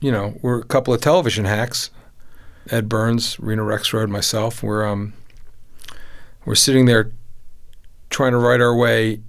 you 0.00 0.12
know, 0.12 0.38
we're 0.42 0.60
a 0.60 0.64
couple 0.64 0.94
of 0.94 1.00
television 1.00 1.46
hacks. 1.46 1.90
Ed 2.70 2.88
Burns, 2.88 3.40
Rena 3.40 3.62
Rexroad, 3.62 4.10
myself. 4.10 4.62
We're 4.62 4.86
um, 4.86 5.14
we're 6.44 6.54
sitting 6.54 6.84
there 6.84 7.10
trying 8.10 8.32
to 8.32 8.38
write 8.38 8.60
our 8.60 8.76
way 8.76 9.20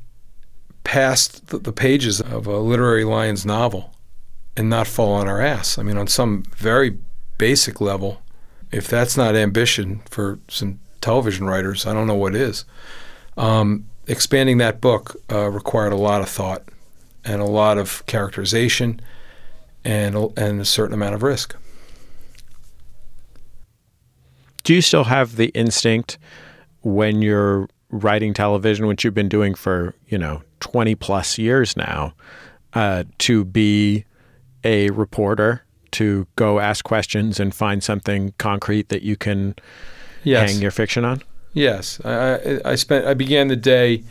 past 0.88 1.48
the, 1.48 1.74
pages 1.74 2.22
of 2.22 2.48
a 2.48 2.60
literary 2.60 3.04
lions 3.04 3.46
novel 3.46 3.94
and 4.56 4.70
not 4.70 4.88
fall 4.88 5.12
on 5.12 5.28
our 5.28 5.42
ass. 5.42 5.78
I 5.78 5.84
mean, 5.84 5.98
on 5.98 6.08
some 6.08 6.44
very 6.56 6.98
basic 7.38 7.82
level, 7.82 8.22
if 8.72 8.88
that's 8.88 9.18
not 9.18 9.36
ambition 9.36 10.02
for 10.10 10.40
some 10.48 10.80
television 11.02 11.46
writers, 11.46 11.86
I 11.86 11.94
don't 11.94 12.08
know 12.08 12.16
what 12.16 12.36
is. 12.38 12.64
Um, 13.36 13.86
expanding 14.08 14.60
that 14.60 14.80
book 14.80 15.18
uh, 15.30 15.50
required 15.50 15.92
a 15.92 15.98
lot 15.98 16.22
of 16.22 16.30
thought 16.30 16.64
and 17.26 17.42
a 17.42 17.46
lot 17.46 17.78
of 17.78 18.06
characterization 18.06 19.02
and 19.84 20.16
a, 20.16 20.28
and 20.38 20.62
a 20.62 20.66
certain 20.66 20.94
amount 20.94 21.16
of 21.16 21.22
risk. 21.22 21.54
Do 24.64 24.74
you 24.74 24.82
still 24.82 25.04
have 25.04 25.36
the 25.36 25.48
instinct 25.48 26.18
when 26.82 27.22
you're 27.22 27.68
writing 27.90 28.34
television, 28.34 28.88
which 28.88 29.04
you've 29.04 29.14
been 29.14 29.28
doing 29.28 29.54
for 29.54 29.94
you 30.08 30.18
know 30.18 30.44
20 30.72 30.96
plus 30.96 31.38
years 31.38 31.78
now, 31.78 32.14
uh, 32.74 33.04
to 33.20 33.46
be 33.46 34.04
a 34.64 34.90
reporter 34.90 35.64
to 35.92 36.28
go 36.36 36.60
ask 36.60 36.84
questions 36.84 37.40
and 37.40 37.56
find 37.56 37.82
something 37.84 38.34
concrete 38.38 38.90
that 38.90 39.02
you 39.02 39.16
can 39.16 39.56
Yes. 40.24 40.52
hang 40.52 40.62
your 40.62 40.72
fiction 40.72 41.06
on? 41.06 41.22
Yes, 41.54 42.02
I, 42.04 42.36
I, 42.36 42.60
I 42.72 42.76
spent. 42.76 43.06
I 43.06 43.14
began 43.14 43.48
the 43.48 43.56
day 43.56 44.04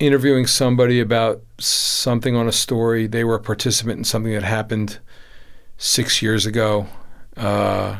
interviewing 0.00 0.46
somebody 0.46 0.98
about 1.00 1.40
something 1.58 2.34
on 2.34 2.48
a 2.48 2.52
story. 2.52 3.06
They 3.06 3.22
were 3.24 3.36
a 3.36 3.40
participant 3.40 3.98
in 3.98 4.04
something 4.04 4.32
that 4.32 4.42
happened 4.42 4.98
six 5.76 6.20
years 6.22 6.44
ago. 6.44 6.86
Uh, 7.36 7.98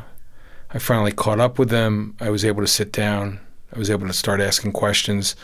I 0.70 0.78
finally 0.78 1.12
caught 1.12 1.38
up 1.40 1.58
with 1.58 1.70
them. 1.70 2.16
I 2.20 2.30
was 2.30 2.44
able 2.44 2.60
to 2.62 2.66
sit 2.66 2.92
down. 2.92 3.38
I 3.74 3.78
was 3.78 3.88
able 3.90 4.06
to 4.08 4.12
start 4.12 4.40
asking 4.40 4.72
questions, 4.72 5.36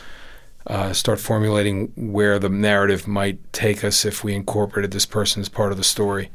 uh, 0.67 0.93
start 0.93 1.19
formulating 1.19 1.91
where 1.95 2.39
the 2.39 2.49
narrative 2.49 3.07
might 3.07 3.39
take 3.53 3.83
us 3.83 4.05
if 4.05 4.23
we 4.23 4.33
incorporated 4.33 4.91
this 4.91 5.05
person 5.05 5.41
as 5.41 5.49
part 5.49 5.71
of 5.71 5.77
the 5.77 5.83
story 5.83 6.31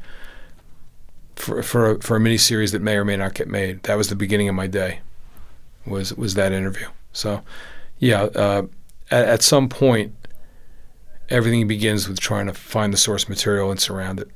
for 1.35 1.61
for 1.63 1.91
a, 1.91 2.01
for 2.01 2.15
a 2.15 2.19
mini 2.19 2.37
series 2.37 2.71
that 2.71 2.81
may 2.81 2.95
or 2.95 3.05
may 3.05 3.17
not 3.17 3.33
get 3.33 3.47
made. 3.47 3.83
That 3.83 3.95
was 3.95 4.09
the 4.09 4.15
beginning 4.15 4.47
of 4.47 4.55
my 4.55 4.67
day 4.67 4.99
was 5.85 6.13
was 6.13 6.35
that 6.35 6.51
interview. 6.51 6.87
So, 7.13 7.41
yeah, 7.99 8.23
uh, 8.23 8.63
at, 9.09 9.27
at 9.27 9.41
some 9.41 9.67
point, 9.67 10.13
everything 11.29 11.67
begins 11.67 12.07
with 12.07 12.19
trying 12.19 12.45
to 12.47 12.53
find 12.53 12.93
the 12.93 12.97
source 12.97 13.27
material 13.27 13.71
and 13.71 13.79
surround 13.79 14.19
it. 14.19 14.29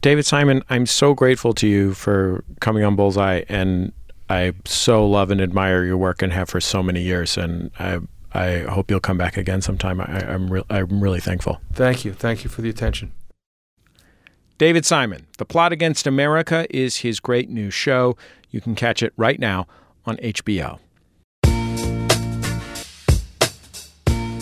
David 0.00 0.26
Simon, 0.26 0.62
I'm 0.68 0.86
so 0.86 1.14
grateful 1.14 1.54
to 1.54 1.66
you 1.66 1.94
for 1.94 2.44
coming 2.60 2.84
on 2.84 2.96
Bullseye, 2.96 3.44
and 3.48 3.92
I 4.34 4.52
so 4.64 5.06
love 5.06 5.30
and 5.30 5.40
admire 5.40 5.84
your 5.84 5.96
work 5.96 6.20
and 6.20 6.32
have 6.32 6.48
for 6.48 6.60
so 6.60 6.82
many 6.82 7.02
years. 7.02 7.36
And 7.36 7.70
I 7.78 8.00
I 8.32 8.60
hope 8.68 8.90
you'll 8.90 9.00
come 9.00 9.16
back 9.16 9.36
again 9.36 9.62
sometime. 9.62 10.00
I, 10.00 10.32
I'm 10.32 10.52
re- 10.52 10.64
I'm 10.68 11.00
really 11.00 11.20
thankful. 11.20 11.60
Thank 11.72 12.04
you, 12.04 12.12
thank 12.12 12.42
you 12.42 12.50
for 12.50 12.60
the 12.62 12.68
attention. 12.68 13.12
David 14.58 14.84
Simon, 14.84 15.26
The 15.38 15.44
Plot 15.44 15.72
Against 15.72 16.06
America 16.06 16.66
is 16.70 16.98
his 16.98 17.20
great 17.20 17.48
new 17.48 17.70
show. 17.70 18.16
You 18.50 18.60
can 18.60 18.74
catch 18.74 19.02
it 19.02 19.12
right 19.16 19.38
now 19.38 19.66
on 20.04 20.16
HBO. 20.18 20.78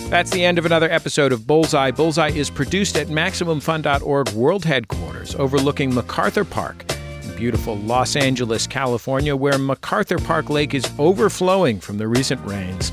That's 0.09 0.29
the 0.29 0.45
end 0.45 0.59
of 0.59 0.67
another 0.67 0.91
episode 0.91 1.31
of 1.31 1.47
Bullseye. 1.47 1.89
Bullseye 1.89 2.29
is 2.29 2.51
produced 2.51 2.95
at 2.95 3.07
MaximumFun.org 3.07 4.29
World 4.29 4.65
Headquarters, 4.65 5.33
overlooking 5.35 5.93
MacArthur 5.93 6.45
Park 6.45 6.92
beautiful 7.35 7.77
Los 7.77 8.15
Angeles, 8.15 8.67
California, 8.67 9.35
where 9.35 9.57
MacArthur 9.57 10.17
Park 10.17 10.49
Lake 10.49 10.73
is 10.73 10.89
overflowing 10.97 11.79
from 11.79 11.97
the 11.97 12.07
recent 12.07 12.43
rains 12.45 12.91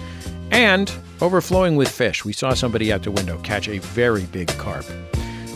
and 0.50 0.92
overflowing 1.20 1.76
with 1.76 1.88
fish. 1.88 2.24
We 2.24 2.32
saw 2.32 2.54
somebody 2.54 2.92
out 2.92 3.02
the 3.02 3.10
window 3.10 3.38
catch 3.42 3.68
a 3.68 3.78
very 3.78 4.24
big 4.26 4.48
carp. 4.48 4.84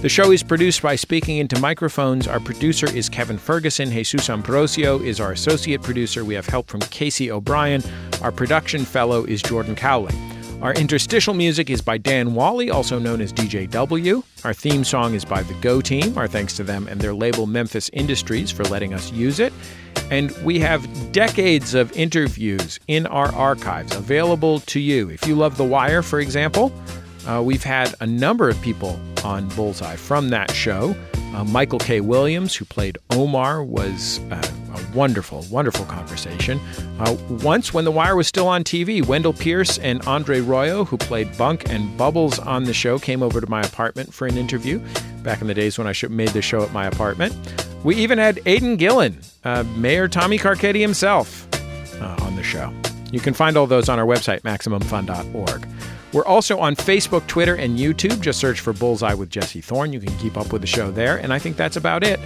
The 0.03 0.09
show 0.11 0.33
is 0.33 0.43
produced 0.43 0.83
by 0.83 0.97
Speaking 0.97 1.39
Into 1.39 1.59
Microphones. 1.59 2.29
Our 2.29 2.39
producer 2.39 2.87
is 2.95 3.09
Kevin 3.09 3.39
Ferguson. 3.39 3.91
Jesus 3.91 4.29
Ambrosio 4.29 5.01
is 5.01 5.19
our 5.19 5.33
associate 5.33 5.83
producer. 5.83 6.27
We 6.27 6.35
have 6.35 6.47
help 6.47 6.69
from 6.69 6.81
Casey 6.81 7.31
O'Brien. 7.31 7.83
Our 8.21 8.31
production 8.31 8.85
fellow 8.85 9.25
is 9.25 9.41
Jordan 9.41 9.75
Cowling. 9.75 10.34
Our 10.65 10.73
interstitial 10.73 11.35
music 11.35 11.69
is 11.69 11.83
by 11.83 11.99
Dan 11.99 12.33
Wally, 12.33 12.71
also 12.71 12.99
known 12.99 13.21
as 13.21 13.35
DJW. 13.35 14.25
Our 14.47 14.55
theme 14.55 14.83
song 14.83 15.13
is 15.13 15.23
by 15.23 15.43
the 15.43 15.53
Go 15.61 15.83
Team. 15.83 16.17
Our 16.17 16.27
thanks 16.27 16.57
to 16.57 16.65
them 16.65 16.89
and 16.89 16.99
their 16.99 17.13
label 17.13 17.47
Memphis 17.47 17.91
Industries 17.93 18.51
for 18.51 18.65
letting 18.65 18.95
us 18.95 19.13
use 19.13 19.41
it. 19.41 19.53
And 20.11 20.35
we 20.43 20.59
have 20.61 21.13
decades 21.13 21.75
of 21.75 21.93
interviews 21.93 22.81
in 22.89 23.07
our 23.09 23.31
archives 23.35 23.95
available 23.95 24.61
to 24.61 24.81
you. 24.81 25.11
If 25.11 25.27
you 25.27 25.35
love 25.35 25.59
The 25.59 25.65
Wire, 25.65 26.01
for 26.01 26.21
example, 26.21 26.73
uh, 27.29 27.43
we've 27.45 27.63
had 27.63 27.95
a 28.01 28.07
number 28.07 28.49
of 28.49 28.59
people 28.63 28.99
on 29.23 29.49
Bullseye 29.51 29.97
from 29.97 30.31
that 30.31 30.51
show. 30.51 30.97
Uh, 31.35 31.43
Michael 31.45 31.81
K. 31.81 32.01
Williams, 32.01 32.55
who 32.55 32.65
played 32.65 32.97
Omar, 33.11 33.65
was 33.65 34.21
uh, 34.31 34.41
a 34.73 34.97
wonderful, 34.97 35.45
wonderful 35.51 35.85
conversation. 35.87 36.61
Uh, 37.01 37.17
once, 37.29 37.75
when 37.75 37.85
The 37.85 37.91
Wire 37.91 38.15
was 38.15 38.29
still 38.29 38.47
on 38.47 38.63
TV, 38.63 39.05
Wendell 39.05 39.33
Pierce 39.33 39.79
and 39.79 40.01
Andre 40.07 40.41
Royo, 40.41 40.87
who 40.87 40.97
played 40.97 41.37
Bunk 41.37 41.69
and 41.69 41.97
Bubbles 41.99 42.39
on 42.39 42.65
the 42.65 42.73
show, 42.73 43.01
came 43.01 43.21
over 43.21 43.41
to 43.41 43.51
my 43.51 43.63
apartment 43.63 44.15
for 44.15 44.29
an 44.29 44.39
interview 44.39 44.81
back 45.25 45.41
in 45.41 45.49
the 45.49 45.55
days 45.55 45.77
when 45.77 45.89
I 45.89 45.95
made 46.09 46.29
the 46.29 46.43
show 46.43 46.63
at 46.63 46.73
my 46.73 46.87
apartment. 46.87 47.35
We 47.83 47.97
even 47.97 48.19
had 48.19 48.41
Aidan 48.47 48.77
Gillen, 48.77 49.21
uh, 49.45 49.65
Mayor 49.77 50.07
Tommy 50.07 50.39
Carcetti 50.39 50.81
himself, 50.81 51.49
uh, 52.01 52.17
on 52.23 52.37
the 52.37 52.45
show. 52.45 52.73
You 53.11 53.21
can 53.21 53.35
find 53.35 53.57
all 53.57 53.67
those 53.67 53.89
on 53.89 53.99
our 53.99 54.07
website, 54.07 54.43
MaximumFun.org. 54.43 55.69
We're 56.15 56.25
also 56.25 56.61
on 56.61 56.77
Facebook, 56.77 57.27
Twitter, 57.27 57.57
and 57.57 57.77
YouTube. 57.77 58.21
Just 58.21 58.39
search 58.39 58.61
for 58.61 58.73
Bullseye 58.73 59.15
with 59.15 59.31
Jesse 59.31 59.61
Thorne. 59.61 59.93
You 59.93 59.99
can 59.99 60.17
keep 60.19 60.37
up 60.37 60.53
with 60.53 60.61
the 60.61 60.67
show 60.69 60.93
there. 60.93 61.17
And 61.17 61.33
I 61.33 61.41
think 61.41 61.57
that's 61.57 61.77
about 61.77 62.05
it. 62.05 62.21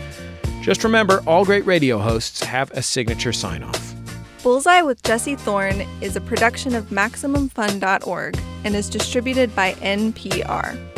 Just 0.61 0.85
remember 0.85 1.23
all 1.27 1.47
great 1.47 1.65
radio 1.65 1.99
hosts 1.99 2.43
have 2.43 2.71
a 2.73 2.83
signature 2.83 3.33
sign 3.33 3.63
off. 3.63 3.95
Bullseye 4.43 4.83
with 4.83 5.03
Jesse 5.03 5.37
Thorne 5.37 5.87
is 6.03 6.17
a 6.17 6.21
production 6.21 6.75
of 6.75 6.91
MaximumFun.org 6.91 8.39
and 8.65 8.77
is 8.77 8.91
distributed 8.91 9.57
by 9.57 9.73
NPR. 9.75 10.98